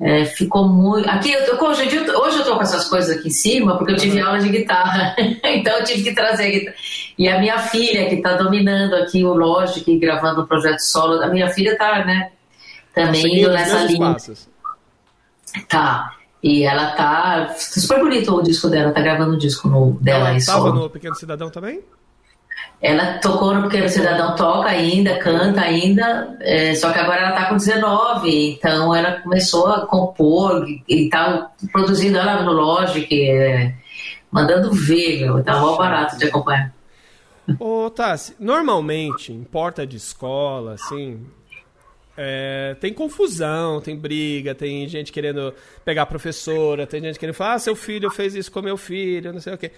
[0.00, 1.08] é, ficou muito.
[1.08, 3.92] Aqui, eu tô, hoje, eu, hoje eu tô com essas coisas aqui em cima, porque
[3.92, 5.14] eu tive aula de guitarra.
[5.44, 6.76] então eu tive que trazer a guitarra.
[7.16, 11.28] E a minha filha, que está dominando aqui o Logic, gravando o projeto solo, a
[11.28, 12.32] minha filha está, né?
[12.94, 14.12] Também indo nessa linha.
[14.12, 14.48] Passos.
[15.68, 16.16] Tá.
[16.42, 17.54] E ela tá.
[17.56, 20.72] Super bonito o disco dela, tá gravando o disco no, dela ela aí solo.
[20.72, 21.80] no Pequeno Cidadão também?
[22.82, 27.48] Ela tocou no Pequeno Cidadão, toca ainda, canta ainda, é, só que agora ela está
[27.48, 33.72] com 19, então ela começou a compor e tá produzindo ela no Logic, é,
[34.32, 36.74] mandando ver, meu, tá mó barato de acompanhar.
[37.60, 41.24] Ô, Tassi, normalmente, em porta de escola, assim,
[42.16, 47.54] é, tem confusão, tem briga, tem gente querendo pegar a professora, tem gente querendo falar,
[47.54, 49.70] ah, seu filho fez isso com meu filho, não sei o quê.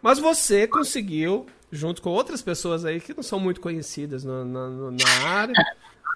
[0.00, 5.28] Mas você conseguiu junto com outras pessoas aí que não são muito conhecidas na, na
[5.28, 5.54] área,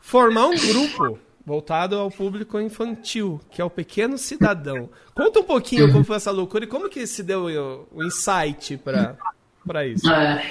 [0.03, 4.89] formar um grupo voltado ao público infantil, que é o Pequeno Cidadão.
[5.15, 8.79] Conta um pouquinho como foi essa loucura e como que se deu o, o insight
[8.79, 10.11] para isso.
[10.11, 10.43] É,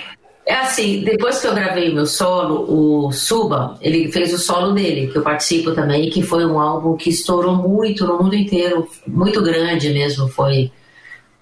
[0.45, 2.65] é assim, depois que eu gravei meu solo,
[3.07, 6.97] o Suba, ele fez o solo dele, que eu participo também, que foi um álbum
[6.97, 10.71] que estourou muito no mundo inteiro, muito grande mesmo, foi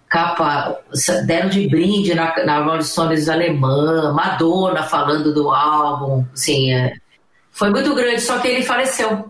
[0.10, 0.80] capa,
[1.26, 6.94] deram de brinde na, na Rolling Stones alemã, Madonna falando do álbum, assim, é,
[7.52, 9.30] foi muito grande, só que ele faleceu.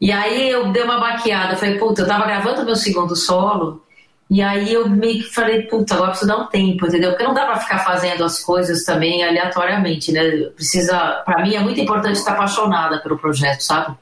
[0.00, 3.82] E aí eu dei uma baqueada, falei, puta, eu tava gravando meu segundo solo,
[4.30, 7.10] e aí eu meio que falei, puta, agora preciso dar um tempo, entendeu?
[7.10, 10.22] Porque não dá pra ficar fazendo as coisas também aleatoriamente, né?
[10.54, 13.96] Precisa, para mim é muito importante estar apaixonada pelo projeto, sabe?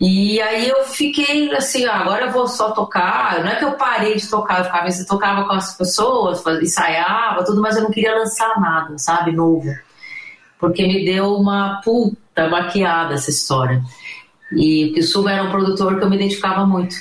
[0.00, 3.42] E aí eu fiquei assim, agora eu vou só tocar.
[3.42, 7.44] Não é que eu parei de tocar, eu ficava, eu tocava com as pessoas, ensaiava,
[7.44, 9.72] tudo, mas eu não queria lançar nada, sabe, novo.
[10.58, 13.82] Porque me deu uma puta maquiada essa história.
[14.52, 16.96] E o Suba era um produtor que eu me identificava muito.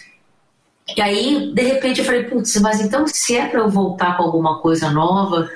[0.95, 4.23] E aí, de repente, eu falei, putz, mas então se é para eu voltar com
[4.23, 5.49] alguma coisa nova,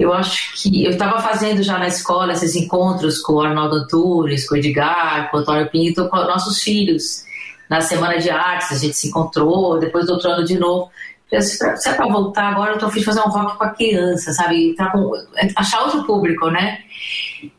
[0.00, 4.48] eu acho que eu estava fazendo já na escola esses encontros com o Arnaldo Antunes,
[4.48, 7.22] com o Edgar, com o Antônio Pinto, com nossos filhos.
[7.68, 10.90] Na Semana de Artes a gente se encontrou, depois do outro ano de novo.
[11.38, 14.74] Se é para voltar agora, eu tô afim de fazer um rock para criança, sabe?
[14.74, 15.12] Tá com,
[15.54, 16.78] achar outro público, né?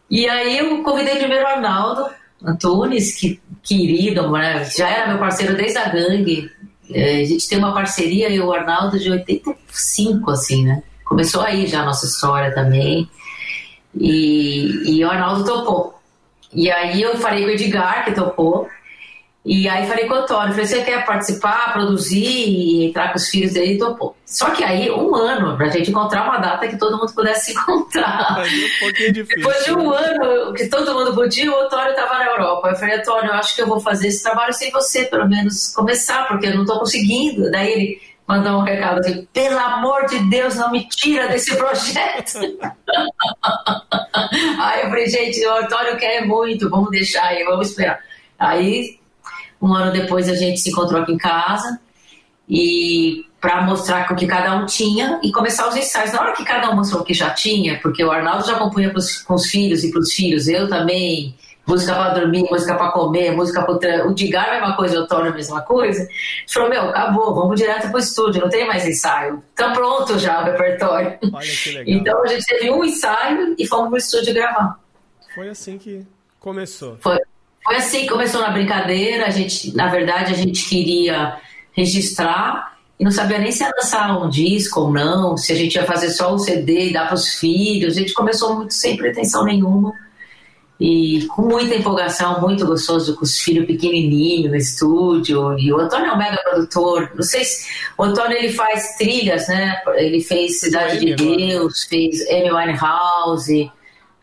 [0.09, 2.09] E aí eu convidei primeiro o Arnaldo
[2.43, 4.65] Antunes, que querido, né?
[4.65, 6.49] já era meu parceiro desde a gangue.
[6.89, 10.81] É, a gente tem uma parceria, eu e o Arnaldo, de 85, assim, né?
[11.11, 13.09] Começou aí já a nossa história também.
[13.93, 15.99] E, e o Arnaldo topou.
[16.53, 18.69] E aí eu falei com o Edgar, que topou.
[19.43, 23.27] E aí falei com o Antônio, falei, você quer participar, produzir e entrar com os
[23.27, 23.77] filhos dele?
[23.77, 24.15] Topou.
[24.25, 27.59] Só que aí, um ano, pra gente encontrar uma data que todo mundo pudesse se
[27.59, 28.39] encontrar.
[28.39, 29.35] um pouquinho difícil.
[29.35, 32.69] Depois de um ano que todo mundo podia, o Antônio estava na Europa.
[32.69, 35.73] Eu falei, Antônio, eu acho que eu vou fazer esse trabalho sem você, pelo menos,
[35.73, 37.51] começar, porque eu não estou conseguindo.
[37.51, 42.39] Daí ele, mandar um recado assim: pelo amor de Deus, não me tira desse projeto.
[44.59, 47.99] aí eu falei, gente, o Antônio quer muito, vamos deixar aí, vamos esperar.
[48.37, 48.99] Aí,
[49.61, 51.79] um ano depois, a gente se encontrou aqui em casa
[52.49, 56.13] e para mostrar o que cada um tinha e começar os ensaios.
[56.13, 58.93] Na hora que cada um mostrou o que já tinha, porque o Arnaldo já compunha
[59.25, 63.31] com os filhos e para os filhos, eu também, música para dormir, música para comer,
[63.31, 66.01] música para o Digar é a mesma coisa, o Antônio é a mesma coisa.
[66.01, 69.43] A gente falou, meu, acabou, vamos direto pro estúdio, não tem mais ensaio.
[69.55, 71.17] Tá pronto já o repertório.
[71.33, 71.99] Olha que legal.
[71.99, 74.79] Então a gente teve um ensaio e fomos pro estúdio gravar.
[75.33, 76.05] Foi assim que
[76.39, 76.97] começou.
[76.99, 77.17] Foi,
[77.63, 81.37] foi assim que começou na brincadeira, a gente, na verdade, a gente queria
[81.71, 85.75] registrar e não sabia nem se ia lançar um disco ou não, se a gente
[85.75, 87.95] ia fazer só um CD e dar para os filhos.
[87.95, 89.93] A gente começou muito sem pretensão nenhuma
[90.83, 95.55] e com muita empolgação, muito gostoso, com os filhos pequenininhos no estúdio.
[95.59, 97.11] E o Antônio é um mega produtor.
[97.13, 97.69] Não sei se.
[97.95, 99.79] O Antônio ele faz trilhas, né?
[99.97, 103.71] Ele fez Cidade de Deus, fez Amy Winehouse,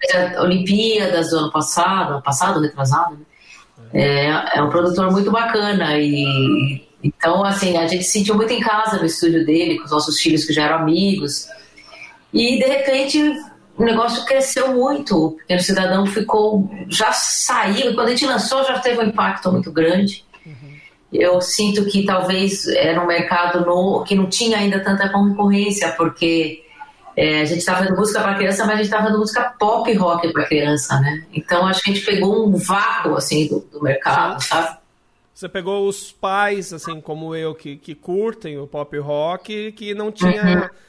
[0.01, 3.14] fez a Olimpíadas do ano passado, ano passado, retrasado.
[3.14, 3.21] Né?
[3.94, 8.59] É, é um produtor muito bacana e então assim a gente se sentiu muito em
[8.59, 11.47] casa no estúdio dele com os nossos filhos que já eram amigos
[12.35, 13.37] e de repente
[13.78, 15.26] o negócio cresceu muito.
[15.26, 19.70] O Pequeno Cidadão ficou, já saiu, quando a gente lançou já teve um impacto muito
[19.70, 20.24] grande.
[20.44, 20.76] Uhum.
[21.12, 26.64] Eu sinto que talvez era um mercado no, que não tinha ainda tanta concorrência, porque
[27.16, 29.94] é, a gente estava fazendo música para criança, mas a gente estava fazendo música pop
[29.94, 31.24] rock para criança, né?
[31.32, 34.48] Então acho que a gente pegou um vácuo assim do, do mercado, Sim.
[34.48, 34.78] sabe?
[35.32, 40.10] Você pegou os pais, assim como eu, que, que curtem o pop rock, que não
[40.10, 40.62] tinha.
[40.62, 40.88] Uhum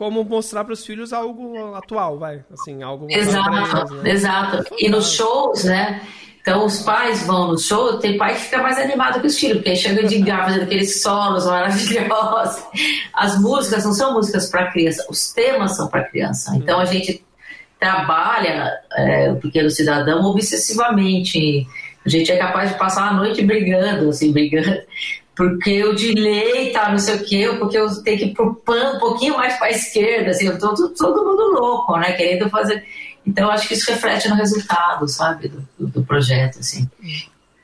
[0.00, 4.10] como mostrar para os filhos algo atual, vai, assim, algo exato, eles, né?
[4.10, 4.74] exato.
[4.78, 6.00] E nos shows, né?
[6.40, 9.58] Então os pais vão no show, tem pai que fica mais animado que os filhos,
[9.58, 12.64] porque chega de gar fazendo aqueles solos maravilhosos.
[13.12, 16.56] As músicas não são músicas para criança, os temas são para criança.
[16.56, 17.22] Então a gente
[17.78, 21.66] trabalha é, o pequeno cidadão obsessivamente.
[22.06, 24.80] A gente é capaz de passar a noite brigando, assim, brigando
[25.36, 28.96] porque o delay tá não sei o quê, porque eu tenho que ir pro pan
[28.96, 32.50] um pouquinho mais para a esquerda, assim, eu tô todo, todo mundo louco, né, querendo
[32.50, 32.84] fazer.
[33.26, 36.88] Então, acho que isso reflete no resultado, sabe, do, do, do projeto, assim.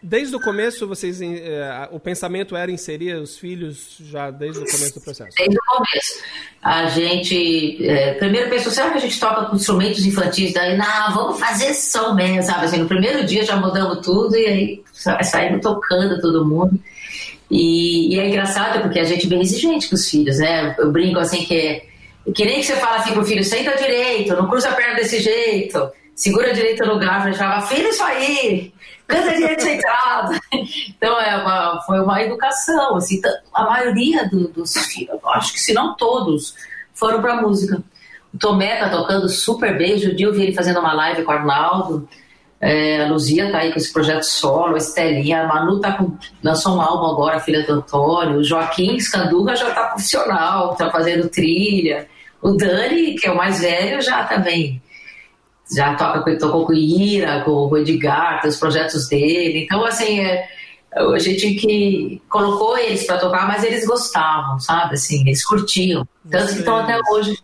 [0.03, 4.95] Desde o começo, vocês, eh, o pensamento era inserir os filhos já desde o começo
[4.95, 5.35] do processo?
[5.37, 6.23] Desde o começo.
[6.63, 10.53] A gente, eh, primeiro pensou, será que a gente toca com instrumentos infantis?
[10.53, 12.67] Daí, não, vamos fazer som mesmo, sabe?
[12.67, 16.79] Assim, no primeiro dia já mudamos tudo e aí saímos tocando todo mundo.
[17.51, 20.75] E, e, é engraçado porque a gente é bem exigente com os filhos, né?
[20.79, 21.83] Eu brinco assim que
[22.35, 25.21] que nem que você fala assim pro filho, senta direito, não cruza a perna desse
[25.21, 28.73] jeito, segura direito no garfo, ele falava, filho, isso aí,
[29.07, 30.33] canta direito centrado.
[30.89, 33.21] então é uma, foi uma educação, assim,
[33.55, 36.55] a maioria do, dos filhos, acho que se não todos,
[36.95, 37.83] foram pra música.
[38.35, 41.35] O Tomé tá tocando super bem, o eu vi ele fazendo uma live com o
[41.35, 42.09] Arnaldo,
[42.61, 46.17] é, a Luzia tá aí com esse projeto solo, a Estelinha, a Manu tá com,
[46.43, 51.29] lançou um álbum agora, filha do Antônio, o Joaquim Scanduga já tá profissional, tá fazendo
[51.29, 52.09] trilha.
[52.41, 54.81] O Dani, que é o mais velho, já também
[55.75, 59.65] já toca, tocou com o Ira, com o Edgar, tem os projetos dele.
[59.65, 60.49] Então, assim, é,
[60.93, 64.95] a gente que colocou eles para tocar, mas eles gostavam, sabe?
[64.95, 66.07] Assim, eles curtiam.
[66.31, 67.37] Tanto que estão até hoje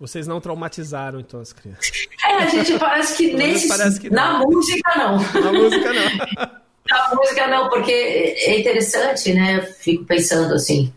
[0.00, 1.90] vocês não traumatizaram, então, as crianças.
[2.24, 3.68] É, a gente parece que nesse.
[3.68, 5.16] Parece que na música, não.
[5.40, 6.48] Na música, não.
[6.88, 9.62] na música, não, porque é interessante, né?
[9.62, 10.92] Fico pensando assim.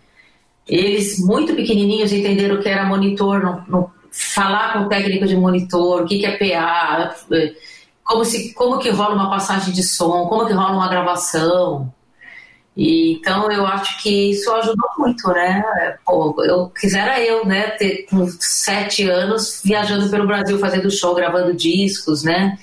[0.68, 5.36] Eles, muito pequenininhos, entenderam o que era monitor, não, não, falar com o técnico de
[5.36, 7.16] monitor, o que, que é PA,
[8.04, 11.92] como, se, como que rola uma passagem de som, como que rola uma gravação.
[12.76, 15.64] E, então eu acho que isso ajudou muito, né?
[16.06, 21.54] Pô, eu quisera eu, né, ter com sete anos viajando pelo Brasil, fazendo show, gravando
[21.54, 22.58] discos, né?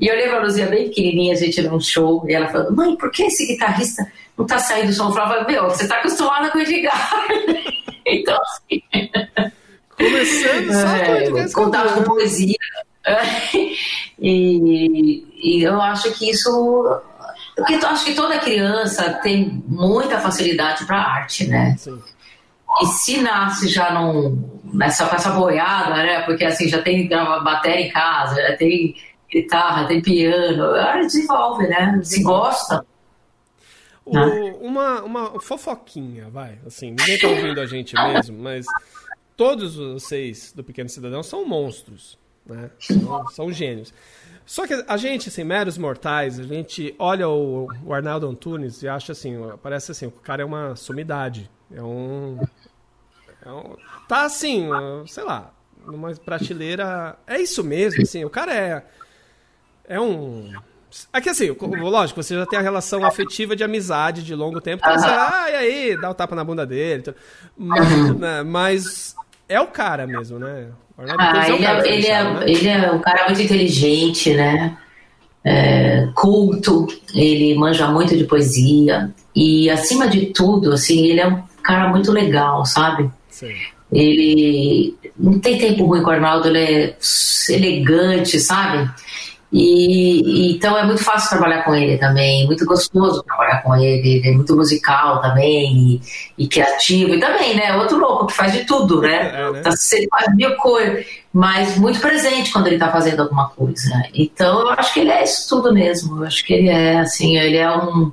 [0.00, 2.96] E eu lembro a Luzia bem pequenininha, a gente num show, e ela falando, mãe,
[2.96, 4.04] por que esse guitarrista
[4.36, 5.08] não tá saindo do som?
[5.08, 7.26] Eu falava, meu, você tá acostumada com o Edgar.
[8.06, 8.82] então, assim...
[9.96, 12.56] Começando só é, contato com poesia.
[14.18, 17.00] e, e eu acho que isso
[17.56, 21.76] porque eu acho que toda criança tem muita facilidade para arte, né?
[21.78, 22.00] Sim.
[22.82, 26.22] E se nasce já num, nessa, com essa boiada, né?
[26.22, 28.96] Porque assim, já tem bateria em casa, já tem
[29.30, 32.00] guitarra, tem piano, desenvolve, né?
[32.02, 32.84] Se gosta.
[34.04, 34.54] O, né?
[34.60, 36.58] uma, uma fofoquinha, vai.
[36.66, 38.66] Assim, ninguém tá ouvindo a gente mesmo, mas
[39.36, 42.70] todos vocês do Pequeno Cidadão são monstros, né?
[42.78, 43.92] São, são gênios.
[44.46, 48.88] Só que a gente, assim, meros mortais, a gente olha o, o Arnaldo Antunes e
[48.88, 51.50] acha assim, parece assim, o cara é uma sumidade.
[51.72, 52.38] É um.
[53.44, 53.76] É um
[54.06, 54.68] tá assim,
[55.06, 55.50] sei lá,
[55.86, 57.16] numa prateleira.
[57.26, 58.84] É isso mesmo, assim, o cara é.
[59.86, 60.52] É um.
[61.12, 64.96] Aqui assim, lógico, você já tem a relação afetiva de amizade de longo tempo, então
[64.96, 67.14] você, ah, e aí, dá o um tapa na bunda dele.
[67.56, 69.16] Mas, né, mas
[69.48, 70.68] é o cara mesmo, né?
[71.18, 72.44] Ah, ele, é, ele, é, né?
[72.46, 74.76] ele é um cara muito inteligente, né?
[75.44, 81.42] É, culto, ele manja muito de poesia e acima de tudo, assim, ele é um
[81.62, 83.10] cara muito legal, sabe?
[83.28, 83.52] Sim.
[83.92, 86.96] Ele não tem tempo ruim com o Arnaldo, ele é
[87.50, 88.88] elegante, sabe?
[89.56, 94.16] E, e, então é muito fácil trabalhar com ele também, muito gostoso trabalhar com ele,
[94.16, 96.00] ele é muito musical também
[96.36, 97.76] e, e, criativo e também, né?
[97.76, 99.32] Outro louco que faz de tudo, né?
[99.32, 99.60] É, né?
[99.60, 104.02] Tá, faz mil coisas, mas muito presente quando ele está fazendo alguma coisa.
[104.12, 106.18] Então eu acho que ele é isso tudo mesmo.
[106.18, 108.10] Eu acho que ele é assim, ele é um,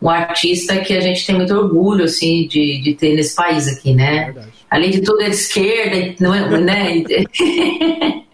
[0.00, 3.92] um artista que a gente tem muito orgulho assim de, de ter nesse país aqui,
[3.92, 4.32] né?
[4.36, 7.02] É Além de tudo, ele é de esquerda, não é, né?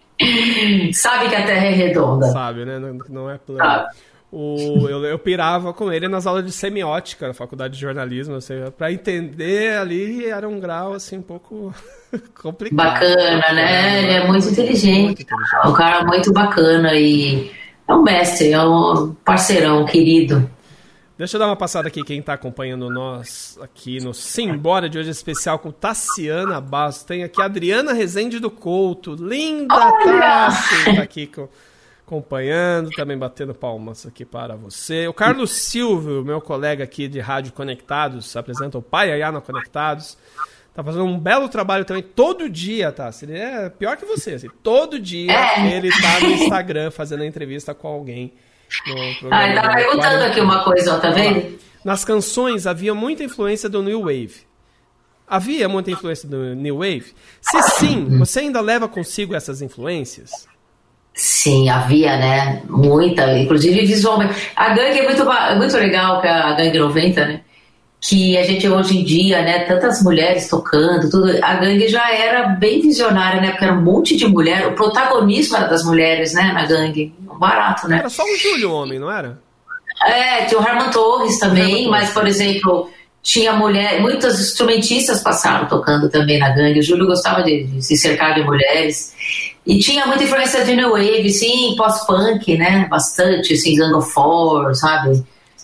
[0.92, 2.26] Sabe que a Terra é redonda.
[2.26, 2.78] Sabe, né?
[2.78, 3.86] Não, não é plano.
[4.32, 8.54] O, eu, eu, pirava com ele nas aulas de semiótica na faculdade de jornalismo, assim,
[8.78, 11.74] para entender ali era um grau assim um pouco
[12.40, 12.76] complicado.
[12.76, 14.02] Bacana, né?
[14.02, 15.02] Ele é muito inteligente.
[15.02, 15.66] muito inteligente.
[15.66, 17.50] Um cara muito bacana e
[17.88, 20.48] é um mestre, é um parceirão querido.
[21.20, 25.10] Deixa eu dar uma passada aqui, quem está acompanhando nós aqui no Simbora de hoje
[25.10, 27.04] especial com Tassiana Bastos.
[27.04, 29.16] Tem aqui a Adriana Rezende do Couto.
[29.16, 31.46] Linda Tassi, tá aqui com,
[32.06, 35.08] acompanhando, também batendo palmas aqui para você.
[35.08, 40.16] O Carlos Silvio, meu colega aqui de Rádio Conectados, apresenta o Pai Ayana Conectados.
[40.72, 43.10] Tá fazendo um belo trabalho também todo dia, tá?
[43.20, 45.76] Ele é pior que você, assim, todo dia é.
[45.76, 48.32] ele tá no Instagram fazendo entrevista com alguém
[49.30, 51.58] ah, ele tá perguntando aqui uma coisa, ó, tá vendo?
[51.84, 54.48] Nas canções havia muita influência do New Wave.
[55.26, 57.14] Havia muita influência do New Wave?
[57.40, 60.48] Se sim, você ainda leva consigo essas influências?
[61.14, 62.62] Sim, havia, né?
[62.68, 64.34] Muita, inclusive visualmente.
[64.56, 65.24] A gangue é muito,
[65.56, 67.40] muito legal, que a gangue 90, né?
[68.00, 72.48] Que a gente hoje em dia, né, tantas mulheres tocando, tudo, a gangue já era
[72.48, 76.50] bem visionária, né, porque era um monte de mulher, o protagonismo era das mulheres, né,
[76.54, 77.98] na gangue, barato, né.
[77.98, 79.38] Era só o Júlio homem, não era?
[80.06, 82.88] É, tinha o Herman Torres também, Herman mas, por exemplo,
[83.22, 87.98] tinha mulher, muitas instrumentistas passaram tocando também na gangue, o Júlio gostava de, de se
[87.98, 89.14] cercar de mulheres,
[89.66, 94.74] e tinha muita influência de New Wave, sim, pós-punk, né, bastante, assim, Gang of Four,
[94.74, 95.22] sabe,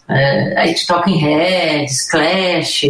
[0.09, 2.83] é, a gente toca em Reds, Clash,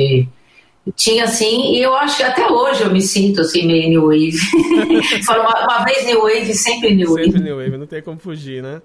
[0.94, 4.36] tinha assim, e eu acho que até hoje eu me sinto assim meio New Wave.
[5.24, 7.24] Falo uma, uma, vez New Wave, sempre New Wave.
[7.24, 8.80] Sempre New Wave, não tem como fugir, né?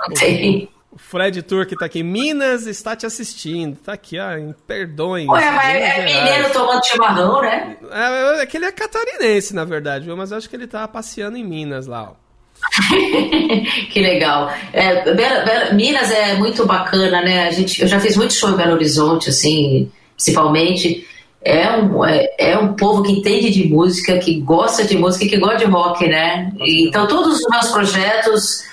[0.00, 0.68] Não tem.
[0.90, 5.28] O Fred Turk tá aqui, Minas está te assistindo, tá aqui, ó, em Perdões.
[5.28, 7.76] Ué, mas é mineiro tomando chimarrão, né?
[7.90, 10.16] É, é que ele é catarinense, na verdade, viu?
[10.16, 12.23] mas eu acho que ele tá passeando em Minas lá, ó.
[13.90, 14.50] que legal.
[14.72, 17.48] É, Minas é muito bacana, né?
[17.48, 21.06] A gente, eu já fiz muito show em Belo Horizonte, assim, principalmente.
[21.42, 25.36] É um, é, é, um povo que entende de música, que gosta de música, que
[25.36, 26.50] gosta de rock, né?
[26.58, 28.64] Então, todos os meus projetos,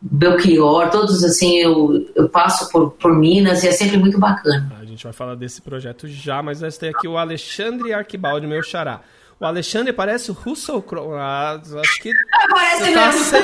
[0.00, 4.72] Belchior, todos assim, eu, eu passo por, por Minas e é sempre muito bacana.
[4.80, 8.62] A gente vai falar desse projeto já, mas nós temos aqui o Alexandre Arquibaldi, meu
[8.62, 9.02] xará.
[9.40, 11.16] O Alexandre parece o Russell Crowe.
[11.18, 12.12] Ah, acho que.
[12.48, 13.42] Parece tá sem,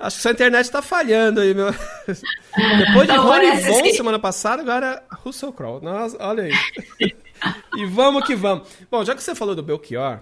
[0.00, 1.70] acho que sua internet está falhando aí, meu.
[2.06, 3.94] Depois de Não, Rony Von assim.
[3.94, 5.82] semana passada, agora Russell Crowe.
[5.82, 7.14] Nossa, olha aí.
[7.76, 8.68] e vamos que vamos.
[8.90, 10.18] Bom, já que você falou do Belchior,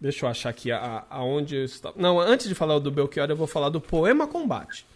[0.00, 1.94] deixa eu achar aqui a, aonde eu estava.
[1.98, 4.86] Não, antes de falar do Belchior, eu vou falar do Poema Combate.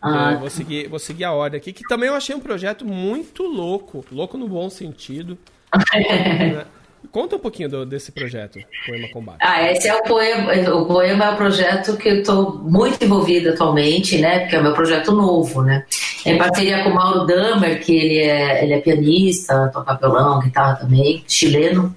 [0.00, 0.36] Ah.
[0.36, 4.04] vou, seguir, vou seguir a ordem aqui, que também eu achei um projeto muito louco.
[4.12, 5.38] Louco no bom sentido.
[5.94, 6.66] né?
[7.10, 9.38] Conta um pouquinho do, desse projeto, Poema Combate.
[9.40, 10.52] Ah, esse é o Poema.
[10.74, 14.40] O Poema é o projeto que eu estou muito envolvida atualmente, né?
[14.40, 15.84] Porque é o meu projeto novo, né?
[16.26, 20.76] Em parceria com o Mauro Damer, que ele é, ele é pianista, toca violão, guitarra
[20.76, 21.94] também, chileno.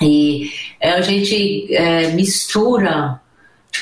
[0.00, 0.50] E
[0.80, 3.20] é, a gente é, mistura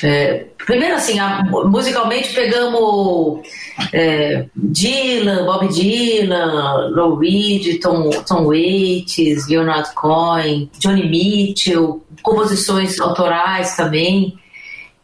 [0.01, 3.41] é, primeiro, assim, a, musicalmente pegamos
[3.91, 13.75] é, Dylan, Bob Dylan, Lou Reed, Tom, Tom Waits, Leonard Cohen, Johnny Mitchell, composições autorais
[13.75, 14.37] também.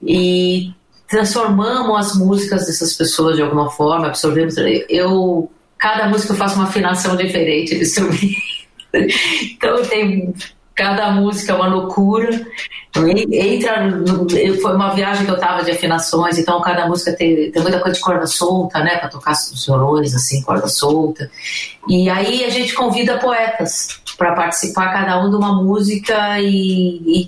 [0.02, 0.72] E
[1.08, 4.56] transformamos as músicas dessas pessoas de alguma forma, absorvemos.
[4.88, 8.50] Eu, cada música eu faço uma afinação diferente de instrumento.
[9.54, 10.34] então tem
[10.80, 12.30] cada música é uma loucura.
[12.96, 14.02] Entra,
[14.62, 17.98] foi uma viagem que eu tava de afinações, então cada música tem, tem muita coisa
[17.98, 21.30] de corda solta, né, para tocar os violões, assim, corda solta.
[21.88, 27.28] E aí a gente convida poetas para participar, cada um de uma música e,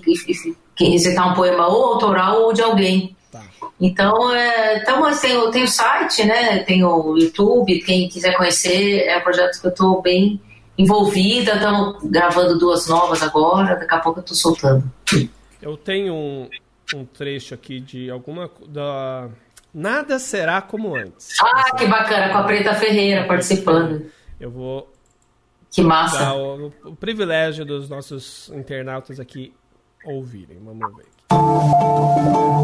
[0.80, 3.14] e recitar um poema ou autoral ou de alguém.
[3.30, 3.42] Tá.
[3.78, 6.60] Então, é, então tem, tem o site, né?
[6.60, 10.40] Tem o YouTube, quem quiser conhecer, é um projeto que eu estou bem
[10.76, 14.90] envolvida, estamos gravando duas novas agora, daqui a pouco eu estou soltando.
[15.60, 16.48] Eu tenho um,
[16.94, 19.28] um trecho aqui de alguma da
[19.74, 21.34] Nada será como antes.
[21.40, 24.04] Ah, que bacana, com a Preta Ferreira participando.
[24.38, 24.92] Eu vou
[25.70, 26.34] que massa.
[26.34, 29.54] O, o, privilégio dos nossos internautas aqui
[30.04, 30.58] ouvirem.
[30.62, 31.06] Vamos ver.
[31.30, 32.61] Aqui.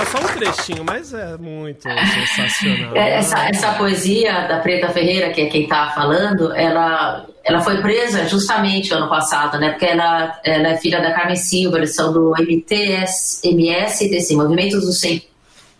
[0.00, 2.96] Tocar só um trechinho, mas é muito sensacional.
[2.96, 7.80] É, Essa, essa poesia da Preta Ferreira, que é quem tá falando, ela, ela foi
[7.80, 9.70] presa justamente ano passado, né?
[9.70, 14.92] Porque ela, ela é filha da Carmen Silva, eles são do MTS, MSTC, Movimentos do
[14.92, 15.22] Sem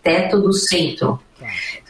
[0.03, 1.19] Teto do Centro.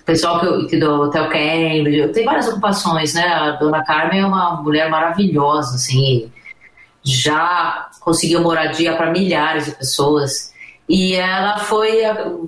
[0.02, 3.26] O pessoal que, que do Hotel Cambridge, tem várias ocupações, né?
[3.26, 6.32] A dona Carmen é uma mulher maravilhosa, assim,
[7.04, 10.52] já conseguiu moradia para milhares de pessoas.
[10.92, 12.02] E ela foi,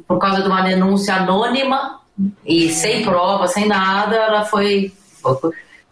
[0.06, 2.02] por causa de uma denúncia anônima
[2.46, 4.92] e sem prova, sem nada, ela foi,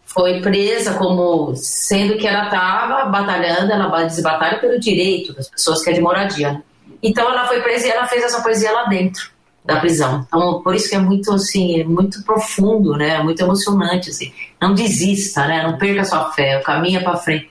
[0.03, 5.91] foi presa como sendo que ela estava batalhando, ela desbatalha pelo direito das pessoas que
[5.91, 6.61] é de moradia.
[7.01, 9.31] Então ela foi presa e ela fez essa poesia lá dentro
[9.63, 10.25] da prisão.
[10.27, 13.15] Então por isso que é muito assim, é muito profundo, né?
[13.15, 14.33] É muito emocionante assim.
[14.59, 15.63] Não desista, né?
[15.63, 17.49] Não perca sua fé, é para frente.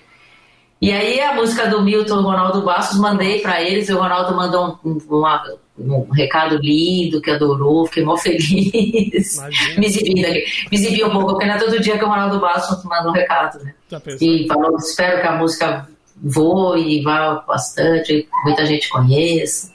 [0.80, 4.78] E aí a música do Milton Ronaldo Bastos mandei para eles, e o Ronaldo mandou
[4.84, 5.42] um, um- uma-
[5.78, 9.36] um recado lindo, que adorou, fiquei mó feliz.
[9.36, 9.78] Imagina.
[9.80, 10.44] me aqui.
[10.70, 13.12] Me exibi um pouco, porque não é todo dia que o Ronaldo Bastos manda um
[13.12, 13.74] recado, né?
[14.02, 14.26] Pensou?
[14.28, 15.88] E falou, espero que a música
[16.22, 19.72] voe, vá bastante, muita gente conheça.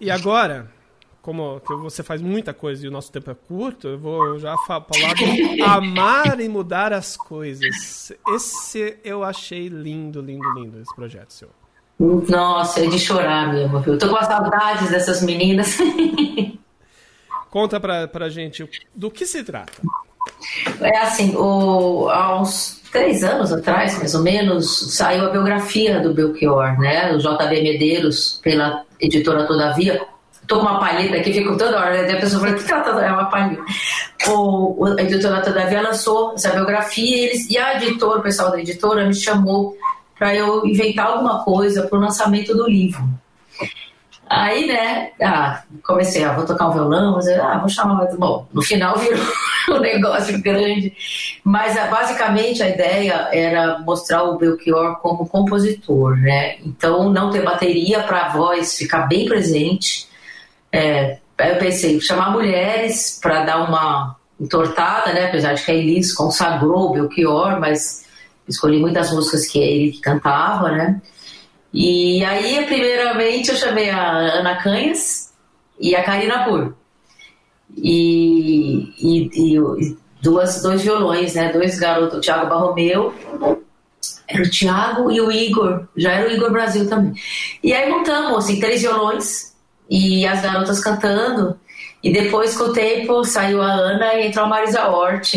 [0.00, 0.68] E agora,
[1.22, 4.56] como que você faz muita coisa e o nosso tempo é curto, eu vou já
[4.66, 8.12] fa- falar do Amar e Mudar as Coisas.
[8.34, 11.48] Esse eu achei lindo, lindo, lindo, esse projeto seu.
[11.98, 13.98] Nossa, é de chorar mesmo, viu?
[13.98, 15.76] Tô com saudades dessas meninas.
[17.50, 19.72] Conta pra, pra gente do que se trata.
[20.80, 26.14] É assim, o, há uns três anos atrás, mais ou menos, saiu a biografia do
[26.14, 27.12] Belchior, né?
[27.12, 30.00] O JB Medeiros, pela editora Todavia.
[30.50, 32.12] Tô com uma palheta aqui, fico toda hora, né?
[32.12, 33.62] a pessoa fala, o que ela tá É uma palheta.
[34.26, 38.58] O, a editora Todavia lançou essa biografia e, eles, e a editora, o pessoal da
[38.58, 39.76] editora, me chamou
[40.18, 43.00] para eu inventar alguma coisa para o lançamento do livro.
[44.28, 48.16] Aí, né, ah, comecei, ah, vou tocar um violão, mas, ah, vou chamar mais.
[48.16, 49.24] Bom, no final virou
[49.68, 50.92] um negócio grande.
[51.44, 56.56] Mas ah, basicamente a ideia era mostrar o Belchior como compositor, né?
[56.64, 60.09] Então, não ter bateria para a voz ficar bem presente.
[60.72, 65.26] É, aí eu pensei, chamar mulheres para dar uma entortada, né?
[65.26, 68.06] Apesar de que a Elis consagrou Belchior, mas
[68.48, 71.00] escolhi muitas músicas que ele que cantava, né?
[71.72, 75.32] E aí, primeiramente, eu chamei a Ana Canhas
[75.78, 76.74] e a Karina Pur.
[77.76, 81.52] E, e, e duas, dois violões, né?
[81.52, 83.14] Dois garotos, o Thiago Barromeu,
[84.26, 87.14] era o Thiago e o Igor, já era o Igor Brasil também.
[87.62, 89.49] E aí montamos, assim, três violões
[89.90, 91.58] e as garotas cantando.
[92.02, 95.34] E depois, com o tempo, saiu a Ana e entrou a Marisa Hort.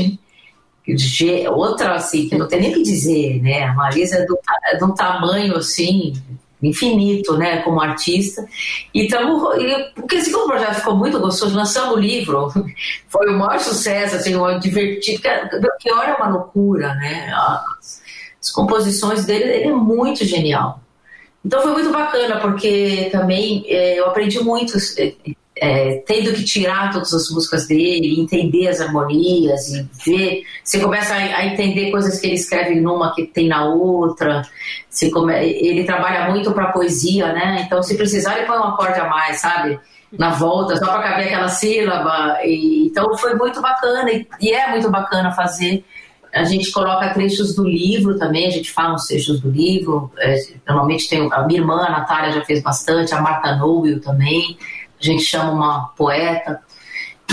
[0.87, 3.63] de- Outra, assim, que não tem nem o que dizer, né?
[3.63, 4.25] A Marisa é,
[4.73, 6.13] é de um tamanho, assim,
[6.61, 8.45] infinito, né, como artista.
[8.93, 12.49] Então, e, porque esse como o projeto ficou muito gostoso, lançamos o livro,
[13.09, 15.21] foi o maior sucesso, assim, um divertido,
[15.79, 17.31] que hora é uma loucura, né?
[17.33, 18.01] As,
[18.41, 20.82] as composições dele, ele é muito genial.
[21.45, 25.13] Então foi muito bacana, porque também é, eu aprendi muito é,
[25.55, 30.43] é, tendo que tirar todas as músicas dele, entender as harmonias e ver.
[30.63, 34.41] Você começa a, a, entender coisas que ele escreve numa que tem na outra.
[34.89, 37.63] Você come, ele trabalha muito para poesia, né?
[37.65, 39.79] Então, se precisar, ele põe um acorde a mais, sabe?
[40.11, 42.39] Na volta, só para caber aquela sílaba.
[42.43, 45.83] E, então, foi muito bacana e, e é muito bacana fazer.
[46.34, 50.11] A gente coloca trechos do livro também, a gente fala uns trechos do livro.
[50.17, 50.36] É,
[50.67, 54.57] normalmente tem a minha irmã, a Natália, já fez bastante, a Marta Nobel também
[55.03, 56.61] a gente chama uma poeta.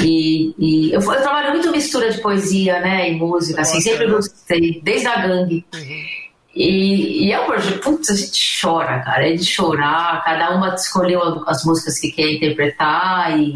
[0.03, 4.80] E, e eu, eu, trabalho muito mistura de poesia, né, e música, assim, sempre gostei,
[4.82, 5.64] desde a gangue.
[5.74, 6.05] Uhum.
[6.55, 10.74] E, e é um projeto, putz, a gente chora, cara, é de chorar, cada uma
[10.74, 13.55] escolheu as músicas que quer interpretar e,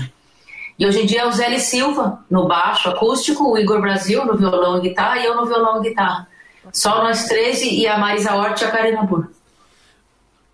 [0.78, 4.36] e hoje em dia é o Zé Silva no baixo acústico, o Igor Brasil no
[4.36, 6.28] violão e guitarra e eu no violão e guitarra.
[6.72, 9.28] Só nós três e a Marisa Hort e a Karina Burr.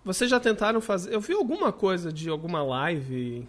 [0.03, 1.13] Vocês já tentaram fazer.
[1.13, 3.47] Eu vi alguma coisa de alguma live.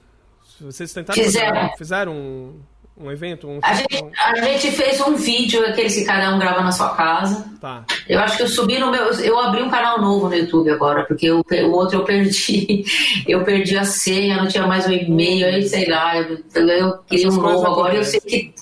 [0.60, 1.54] Vocês tentaram Fizeram.
[1.54, 1.76] fazer.
[1.76, 2.60] Fizeram um,
[3.02, 3.48] um evento?
[3.48, 3.58] Um...
[3.62, 7.44] A, gente, a gente fez um vídeo, aqueles que cada um grava na sua casa.
[7.60, 7.84] Tá.
[8.08, 9.04] Eu acho que eu subi no meu.
[9.12, 12.84] Eu abri um canal novo no YouTube agora, porque eu, o outro eu perdi.
[13.26, 16.16] Eu perdi a senha, não tinha mais o e-mail, aí sei lá.
[16.16, 18.52] Eu, eu queria um novo agora eu sei que.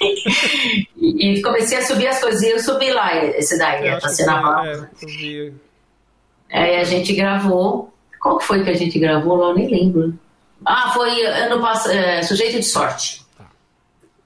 [0.96, 2.42] e, comecei a subir as coisas.
[2.42, 5.54] E eu subi lá, esse daí, eu tá sendo a é, eu vi.
[6.52, 7.92] Aí a gente gravou.
[8.20, 9.42] Qual foi que a gente gravou?
[9.42, 10.18] Eu nem lembro.
[10.64, 13.24] Ah, foi ano passado, é, Sujeito de Sorte.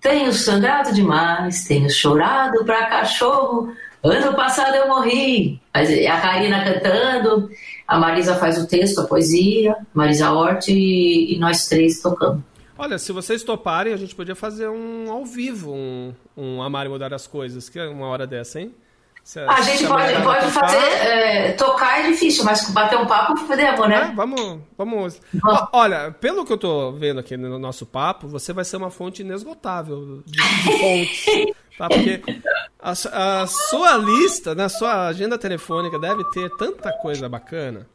[0.04, 3.74] Tenho sangrado demais, tenho chorado pra cachorro.
[4.02, 5.58] Ano passado eu morri.
[5.72, 7.48] A Karina cantando,
[7.88, 12.44] a Marisa faz o texto, a poesia, Marisa Hort e, nós três tocando.
[12.76, 16.90] Olha, se vocês toparem, a gente podia fazer um ao vivo, um, um Amar e
[16.90, 18.74] Mudar as Coisas, que é uma hora dessa, hein?
[19.24, 20.76] Se, a gente pode, pode fazer.
[20.76, 24.10] É, tocar é difícil, mas bater um papo podemos, né?
[24.10, 24.60] É, vamos.
[24.76, 25.20] vamos.
[25.72, 29.22] Olha, pelo que eu tô vendo aqui no nosso papo, você vai ser uma fonte
[29.22, 31.54] inesgotável de, de fontes.
[31.78, 31.88] tá?
[31.88, 32.22] Porque
[32.78, 32.90] a,
[33.42, 37.86] a, sua lista, na sua agenda telefônica, deve ter tanta coisa bacana.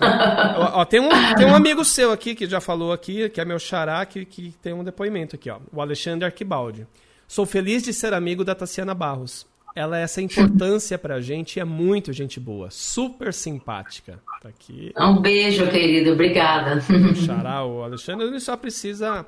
[0.00, 3.44] ó, ó, tem, um, tem um amigo seu aqui que já falou aqui, que é
[3.44, 5.58] meu xará, que, que tem um depoimento aqui, ó.
[5.72, 6.88] O Alexandre Arquibaldi.
[7.28, 9.46] Sou feliz de ser amigo da Tassiana Barros
[9.76, 14.18] ela é essa importância pra gente é muito gente boa, super simpática.
[14.40, 14.90] Tá aqui.
[14.98, 16.80] Um beijo, querido, obrigada.
[17.14, 19.26] Xará, o Alexandre, ele só precisa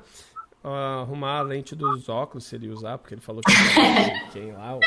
[0.63, 3.51] uh, arrumar a lente dos óculos se ele usar, porque ele falou que
[4.33, 4.75] quem lá.
[4.75, 4.79] O...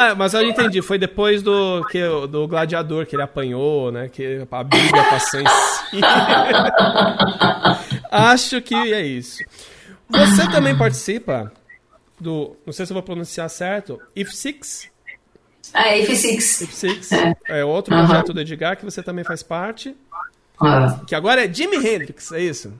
[0.00, 4.08] Ah, mas eu entendi, foi depois do, que, do gladiador que ele apanhou, né?
[4.08, 6.00] Que a briga passou em si.
[8.10, 9.44] Acho que é isso.
[10.10, 11.52] Você também participa
[12.20, 12.56] do.
[12.66, 14.00] Não sei se eu vou pronunciar certo.
[14.14, 14.90] If Six.
[15.72, 16.60] Ah, é If Six.
[16.62, 17.12] If Six.
[17.12, 18.06] É, é outro uhum.
[18.06, 19.96] projeto do Edgar que você também faz parte.
[20.60, 21.04] Uhum.
[21.06, 22.72] Que agora é Jimi Hendrix, é isso?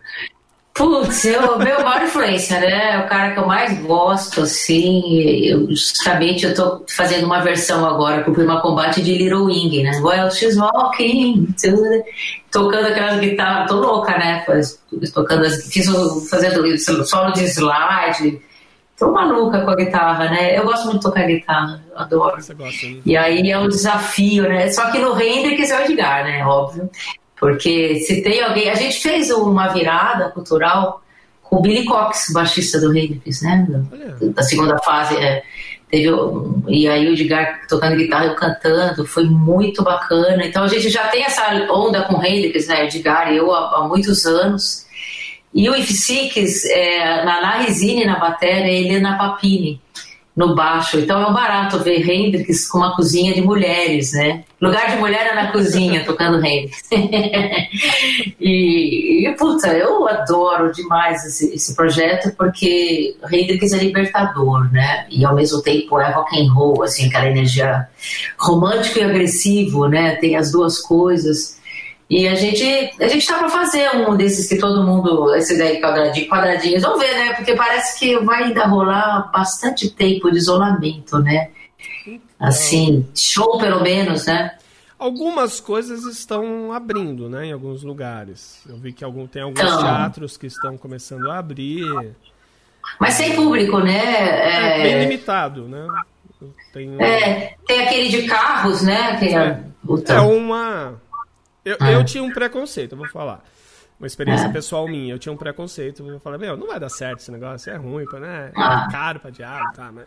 [0.75, 2.95] Putz, eu, meu maior influência, né?
[2.95, 5.21] É o cara que eu mais gosto, assim.
[5.45, 9.91] Eu, justamente eu tô fazendo uma versão agora pro Prima Combate de Little Wing, né?
[10.01, 11.53] Well, she's walking.
[12.53, 14.45] Tocando aquela guitarra, tô louca, né?
[15.13, 15.87] Tocando, fiz,
[16.31, 18.41] fazendo solo de slide
[18.99, 20.59] tô maluca com a guitarra, né?
[20.59, 22.41] Eu gosto muito de tocar guitarra, adoro.
[22.41, 23.01] Você gosta, né?
[23.07, 24.71] E aí é um desafio, né?
[24.71, 26.45] Só que no Hendrix é o Edgar, né?
[26.45, 26.91] Óbvio.
[27.39, 28.69] Porque se tem alguém.
[28.69, 31.03] A gente fez uma virada cultural
[31.43, 33.67] com o Billy Cox, baixista do Hendrix, né?
[33.69, 35.17] Da, da segunda fase.
[35.17, 35.43] É.
[35.89, 36.09] Teve,
[36.67, 40.45] e aí o Edgar tocando guitarra, eu cantando, foi muito bacana.
[40.45, 42.85] Então a gente já tem essa onda com o Hendrix, né?
[42.85, 44.88] Edgar e eu há, há muitos anos.
[45.55, 49.81] E o If Six, é, Naná Resine na bateria e Helena Papini
[50.39, 51.01] no baixo.
[51.01, 54.45] Então é um barato ver Hendrix com uma cozinha de mulheres, né?
[54.61, 56.89] Lugar de mulher é na cozinha, tocando Hendrix.
[58.41, 65.07] e, e, puta, eu adoro demais esse, esse projeto porque Hendrix é libertador, né?
[65.11, 67.89] E ao mesmo tempo é rock and roll, assim, aquela energia
[68.39, 70.15] romântico e agressivo, né?
[70.17, 71.58] Tem as duas coisas.
[72.11, 72.65] E a gente
[73.01, 77.01] a gente tá para fazer um desses que todo mundo, esse daí quadradinho, quadradinhos, vamos
[77.01, 77.35] ver, né?
[77.35, 81.51] Porque parece que vai ainda rolar bastante tempo de isolamento, né?
[82.41, 84.57] Assim, show pelo menos, né?
[84.99, 88.63] Algumas coisas estão abrindo, né, em alguns lugares.
[88.69, 91.85] Eu vi que algum, tem alguns então, teatros que estão começando a abrir.
[92.99, 93.97] Mas sem público, né?
[93.97, 95.87] É, é bem limitado, né?
[96.73, 99.17] Tem, é, tem aquele de carros, né?
[99.19, 99.63] Que é,
[100.09, 101.01] é, é uma
[101.69, 101.93] Eu, Ah.
[101.93, 103.43] eu tinha um preconceito, eu vou falar.
[103.99, 105.13] Uma experiência pessoal minha.
[105.13, 106.07] Eu tinha um preconceito.
[106.09, 108.53] Eu falei, meu, não vai dar certo esse negócio, é ruim, né?
[108.57, 108.87] Ah.
[108.89, 110.07] É caro pra diabo, tá, mas...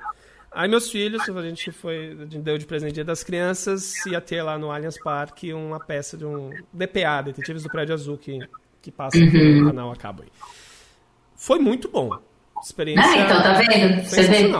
[0.54, 4.20] Aí meus filhos, a gente foi, a gente deu de presente Dia das Crianças, ia
[4.20, 8.38] ter lá no Allianz Parque uma peça de um DPA, Detetives do Prédio Azul, que,
[8.82, 10.30] que passa no canal Acabo aí.
[11.38, 12.20] Foi muito bom.
[12.62, 14.04] Experiência Ah, então, tá vendo?
[14.04, 14.52] Você vê?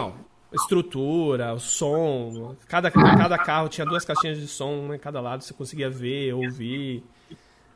[0.54, 5.42] Estrutura, o som, cada, cada carro tinha duas caixinhas de som, uma em cada lado,
[5.42, 7.02] você conseguia ver, ouvir.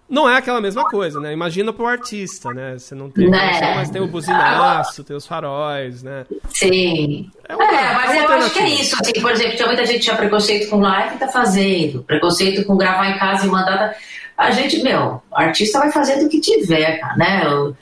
[0.08, 1.32] Não é aquela mesma coisa, né?
[1.32, 2.78] Imagina pro artista, né?
[2.78, 3.54] Você não tem, Né.
[3.54, 6.24] som, mas tem o buzinaço, tem os faróis, né?
[6.50, 7.28] Sim.
[7.48, 8.96] É É, uma- mas é eu acho que é isso.
[9.00, 12.04] Assim, por exemplo, tinha muita gente que tinha preconceito com live e tá fazendo.
[12.04, 13.76] Preconceito com gravar em casa e mandar.
[13.78, 13.96] tá-
[14.36, 17.48] A gente, meu, o artista vai fazendo o que tiver, cara, né?
[17.48, 17.74] O-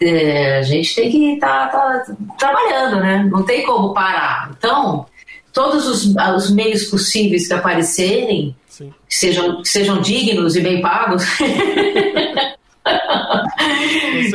[0.00, 3.28] é, a gente tem que estar tá, tá trabalhando, né?
[3.30, 4.50] Não tem como parar.
[4.56, 5.06] Então,
[5.52, 8.92] todos os, os meios possíveis que aparecerem, Sim.
[9.08, 11.24] que sejam, que sejam dignos e bem pagos.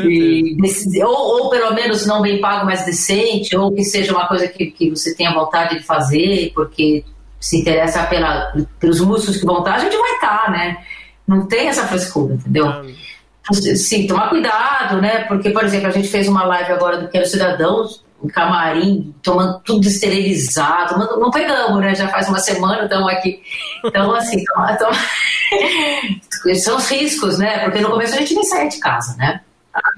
[0.03, 4.47] E ou, ou pelo menos não bem pago, mas decente, ou que seja uma coisa
[4.47, 7.03] que, que você tenha vontade de fazer, porque
[7.39, 10.77] se interessa pela, pelos músicos que vão estar, a gente vai estar, né?
[11.27, 12.65] Não tem essa frescura, entendeu?
[13.75, 15.23] Sim, tomar cuidado, né?
[15.25, 19.59] Porque, por exemplo, a gente fez uma live agora do Quero Cidadãos, um camarim, tomando
[19.65, 21.95] tudo esterilizado, não pegamos, né?
[21.95, 23.41] Já faz uma semana, estamos aqui.
[23.83, 24.95] Então, assim, toma- toma-
[26.55, 27.59] são os riscos, né?
[27.65, 29.41] Porque no começo a gente nem saía de casa, né?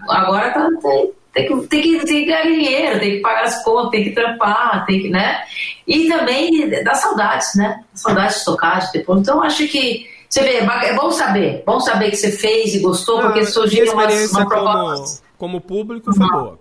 [0.10, 3.64] Agora tá- tem, tem que, tem, que, tem que ganhar dinheiro, tem que pagar as
[3.64, 5.42] contas, tem que trampar, tem que, né?
[5.86, 7.84] E também dá saudades, né?
[7.94, 9.20] Saudades de tocar, de depois.
[9.22, 10.08] Então, acho que.
[10.34, 13.94] Você vê, é bom saber, bom saber que você fez e gostou, porque a surgiram
[13.94, 15.24] umas, experiência umas como, propostas.
[15.38, 16.60] como público foi boa.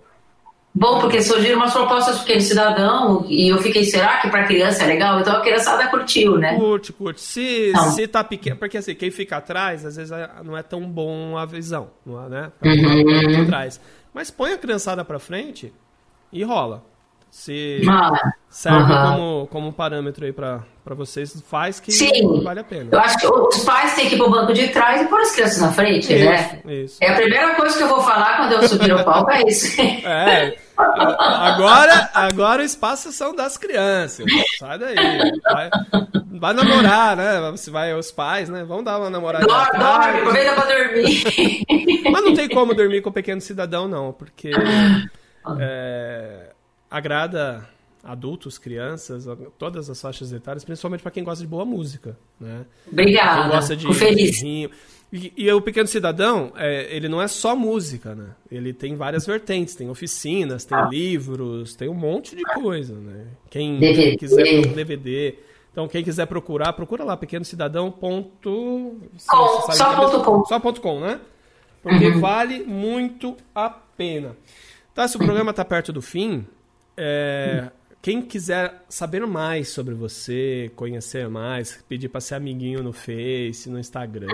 [0.75, 4.83] Bom, porque surgiram umas propostas do Pequeno Cidadão e eu fiquei, será que para criança
[4.83, 5.19] é legal?
[5.19, 6.55] Então a criançada curtiu, né?
[6.55, 7.21] Curte, curte.
[7.21, 7.91] Se, Não.
[7.91, 8.57] se tá pequeno.
[8.57, 12.23] Porque assim, quem fica atrás, às vezes é- não é tão bom a visão, não
[12.25, 12.51] é, né?
[12.59, 13.41] Pra Uhum.
[13.43, 13.81] atrás.
[14.13, 15.73] Mas põe a criançada pra frente
[16.31, 16.83] e rola.
[17.33, 18.11] Se Ah,
[18.47, 19.11] serve aham.
[19.17, 22.43] como, como parâmetro aí pra vocês, faz que Sim.
[22.43, 22.89] vale a pena.
[22.91, 25.31] Eu acho que os pais têm que ir pro banco de trás e pôr as
[25.31, 26.61] crianças na frente, né?
[26.63, 26.97] Isso, isso.
[27.01, 29.75] É a primeira coisa que eu vou falar quando eu subir no palco, é isso.
[30.05, 34.25] É, agora, agora o espaço são das crianças.
[34.59, 34.95] Sai daí.
[35.51, 35.69] Vai,
[36.39, 37.49] vai namorar, né?
[37.49, 38.63] Você vai os pais, né?
[38.63, 39.43] Vão dar uma namorada.
[39.47, 41.23] Dorme, dorme, aproveita pra dormir.
[42.11, 44.51] Mas não tem como dormir com o pequeno cidadão, não, porque
[45.59, 46.52] é,
[46.93, 47.67] agrada
[48.03, 49.25] adultos, crianças,
[49.57, 52.65] todas as faixas etárias, principalmente para quem gosta de boa música, né?
[52.83, 53.49] Quem Obrigada.
[53.49, 54.37] gosta de, feliz.
[54.37, 54.69] de.
[55.11, 58.35] E, e o Pequeno Cidadão, é, ele não é só música, né?
[58.51, 63.27] Ele tem várias vertentes, tem oficinas, tem livros, tem um monte de coisa, né?
[63.49, 64.17] Quem DVD.
[64.17, 65.35] quiser DVD.
[65.71, 67.91] Então, quem quiser procurar, procura lá, pequeno cidadão.
[67.91, 70.31] Ponto, Com, só ponto com.
[70.31, 70.45] Uhum.
[70.45, 71.19] Só ponto com, né?
[71.81, 74.35] Porque vale muito a pena.
[74.93, 76.45] Tá, se o programa está perto do fim,
[76.97, 77.69] é,
[78.01, 83.79] quem quiser saber mais sobre você, conhecer mais, pedir para ser amiguinho no Face, no
[83.79, 84.27] Instagram,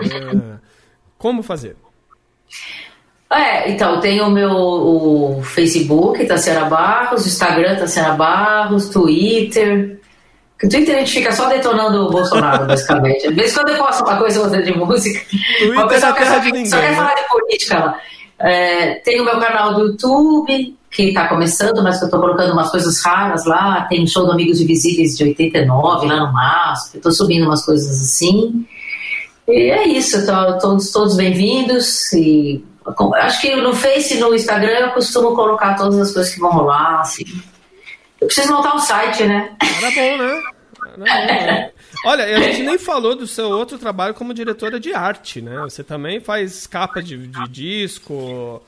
[1.16, 1.76] como fazer?
[3.32, 10.00] É, então, tem o meu o Facebook, Tassiana Barros, o Instagram, Tassiana Barros, Twitter.
[10.62, 13.28] O Twitter a gente fica só detonando o Bolsonaro, basicamente.
[13.28, 15.24] Às vezes quando eu posto uma coisa ou outra de música,
[15.58, 16.96] Twitter o pessoal é quer, só, de ninguém, só quer né?
[16.96, 18.00] falar de política lá.
[18.40, 22.52] É, tem o meu canal do YouTube, que está começando, mas que eu estou colocando
[22.52, 23.82] umas coisas raras lá.
[23.82, 26.96] Tem show do Amigos Invisíveis de 89 lá no MASP.
[26.96, 28.66] Estou subindo umas coisas assim.
[29.46, 32.12] E é isso, tô- todos, todos bem-vindos.
[32.12, 32.64] E
[33.14, 36.50] acho que no Face e no Instagram eu costumo colocar todas as coisas que vão
[36.50, 37.00] rolar.
[37.00, 37.24] Assim.
[38.20, 39.52] Eu preciso montar um site, né?
[39.78, 40.42] Era bom, né?
[42.04, 45.60] Olha, a gente nem falou do seu outro trabalho como diretora de arte, né?
[45.62, 48.60] Você também faz capa de, de disco.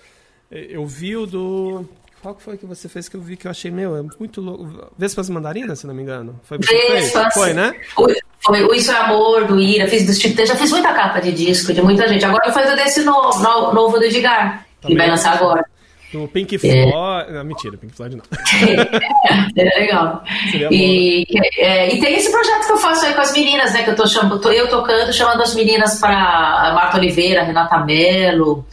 [0.51, 1.89] Eu vi o do.
[2.23, 4.41] Qual que foi que você fez que eu vi que eu achei, meu, é muito
[4.41, 4.91] louco.
[4.97, 6.39] Vespas Mandarinas, se não me engano.
[6.45, 6.57] Foi?
[6.59, 7.35] Vespas.
[7.35, 7.75] Foi, né?
[7.97, 8.07] O,
[8.45, 11.33] foi o Isso é Amor, do Ira, fiz dos Titãs, já fiz muita capa de
[11.33, 12.25] disco de muita gente.
[12.25, 15.64] Agora eu faço desse novo, no- novo do Edgar, que vai lançar agora.
[16.12, 16.93] Do Pink Floyd.
[17.33, 18.25] Não, mentira, Pink Floyd não.
[19.57, 20.23] É legal.
[20.51, 21.25] Seria bom, E,
[21.57, 23.83] é, e tem esse projeto que eu faço aí com as meninas, né?
[23.83, 28.64] Que eu tô chamando, tô eu tocando, chamando as meninas para Marta Oliveira, Renata Mello,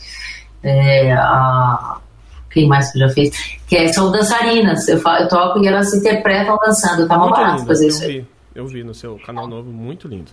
[0.62, 1.99] é, a,
[2.52, 3.32] quem mais que já fez?
[3.68, 4.88] Que é, são dançarinas.
[4.88, 7.08] Eu, fa- eu toco e elas interpretam dançando.
[7.08, 7.68] Tá mal barato lindo.
[7.68, 10.32] fazer Eu isso vi, eu vi no seu canal novo, muito lindo.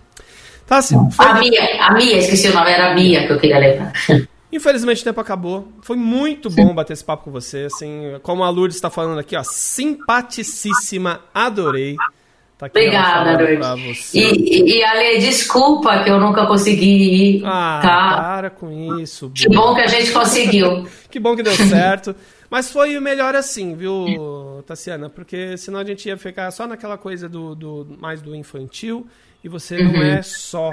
[0.67, 3.39] Tá, assim, A foi, Mia, a Mia, esqueci o nome, era a Mia que eu
[3.39, 3.93] queria lembrar.
[4.53, 5.69] Infelizmente o tempo acabou.
[5.83, 7.67] Foi muito bom bater esse papo com você.
[7.73, 11.97] Assim, como a Lourdes está falando aqui, ó, simpaticíssima, adorei.
[12.59, 13.37] Tá aqui Obrigada,
[13.77, 14.19] você.
[14.19, 18.17] E, e, Ale, desculpa que eu nunca consegui ir, Ah, tá?
[18.17, 19.31] para com isso.
[19.35, 20.89] Que bom que a gente conseguiu.
[21.11, 22.15] Que bom que deu certo.
[22.51, 25.09] Mas foi o melhor assim, viu, Tassiana?
[25.11, 29.07] Porque senão a gente ia ficar só naquela coisa do, do mais do infantil
[29.43, 30.03] e você não Uhum.
[30.03, 30.73] é só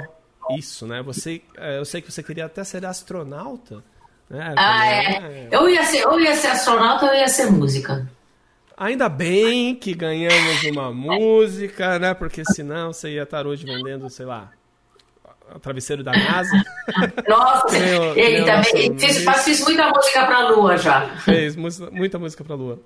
[0.58, 1.02] isso, né?
[1.02, 3.82] Você, é, eu sei que você queria até ser astronauta,
[4.28, 4.54] né?
[4.56, 5.48] Ah, é.
[5.50, 8.06] Eu ia ser, eu ia ser astronauta, eu ia ser música.
[8.76, 12.12] Ainda bem que ganhamos uma música, né?
[12.12, 14.50] Porque senão você ia estar hoje vendendo, sei lá,
[15.54, 16.50] o travesseiro da NASA.
[17.28, 21.08] Nossa, nem ele o também fiz, fiz muita música pra Lua já.
[21.18, 22.80] Fez muita música pra Lua.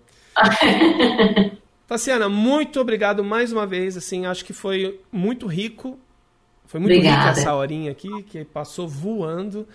[1.87, 3.97] Tassiana, muito obrigado mais uma vez.
[3.97, 5.99] Assim, acho que foi muito rico.
[6.67, 7.31] Foi muito Obrigada.
[7.31, 9.67] rica essa horinha aqui, que passou voando,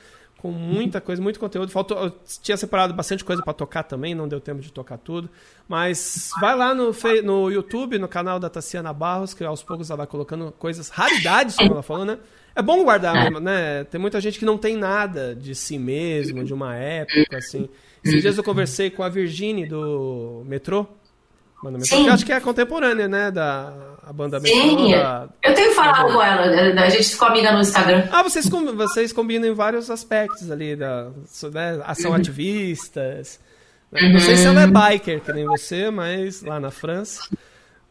[0.44, 1.72] com muita coisa, muito conteúdo.
[1.72, 5.30] Faltou, eu tinha separado bastante coisa pra tocar também, não deu tempo de tocar tudo.
[5.70, 10.00] Mas vai lá no, no YouTube, no canal da Tassiana Barros, que aos poucos ela
[10.00, 12.20] vai colocando coisas, raridades, como ela falou, né?
[12.54, 13.86] É bom guardar, né?
[13.86, 17.70] Tem muita gente que não tem nada de si mesmo, de uma época, assim.
[18.04, 20.86] Esses dias eu conversei com a Virginie do Metrô.
[21.88, 23.32] Que eu acho que é contemporânea, né?
[23.32, 23.74] Da
[24.06, 24.40] a banda.
[24.42, 26.42] Sim, da- eu tenho falado com ela,
[26.84, 28.08] a gente ficou amiga no Instagram.
[28.12, 31.06] Ah, vocês, vocês combinam em vários aspectos ali, da
[31.54, 32.18] né, ação Uhum.
[32.18, 33.40] ativistas.
[33.92, 34.10] né?
[34.12, 37.22] Não sei se ela é biker, que nem você, mas lá na França.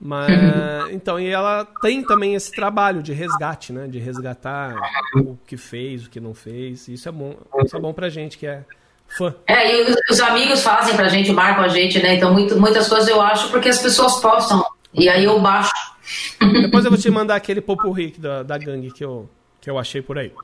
[0.05, 0.91] Mas, Uhum.
[0.91, 3.87] então, e ela tem também esse trabalho de resgate, né?
[3.87, 4.75] De resgatar
[5.15, 6.89] o que fez, o que não fez.
[6.89, 8.65] Isso é bom, isso é bom pra gente que é
[9.17, 9.35] fã.
[9.47, 12.15] É, e os, os amigos fazem pra gente, marcam a gente, né?
[12.15, 14.65] Então muito, muitas coisas eu acho porque as pessoas postam.
[14.95, 15.73] E aí eu baixo.
[16.63, 19.29] Depois eu vou te mandar aquele popurrí da, da gangue que eu,
[19.61, 20.33] que eu achei por aí.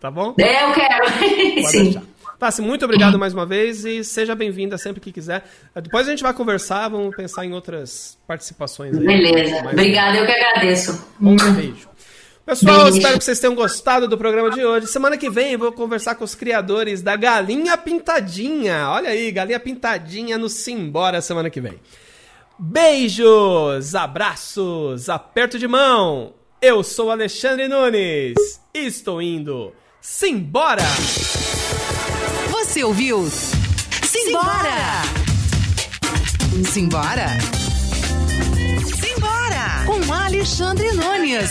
[0.00, 0.34] Tá bom?
[0.36, 1.04] É, eu quero.
[1.04, 1.84] Pode Sim.
[1.84, 2.02] deixar.
[2.36, 5.44] Tassi, muito obrigado mais uma vez e seja bem-vinda sempre que quiser.
[5.80, 9.06] Depois a gente vai conversar, vamos pensar em outras participações aí.
[9.06, 9.62] Beleza.
[9.62, 11.06] Mais Obrigada, eu que agradeço.
[11.20, 11.88] Um beijo.
[12.44, 12.96] Pessoal, Beijo.
[12.98, 14.88] espero que vocês tenham gostado do programa de hoje.
[14.88, 18.88] Semana que vem eu vou conversar com os criadores da Galinha Pintadinha.
[18.88, 21.78] Olha aí, Galinha Pintadinha no Simbora semana que vem.
[22.58, 26.34] Beijos, abraços, aperto de mão.
[26.60, 28.34] Eu sou Alexandre Nunes
[28.74, 29.72] e estou indo.
[30.00, 30.82] Simbora!
[32.50, 33.28] Você ouviu?
[34.02, 35.02] Simbora!
[36.70, 37.26] Simbora!
[39.00, 39.84] Simbora!
[39.86, 41.50] Com Alexandre Nunes.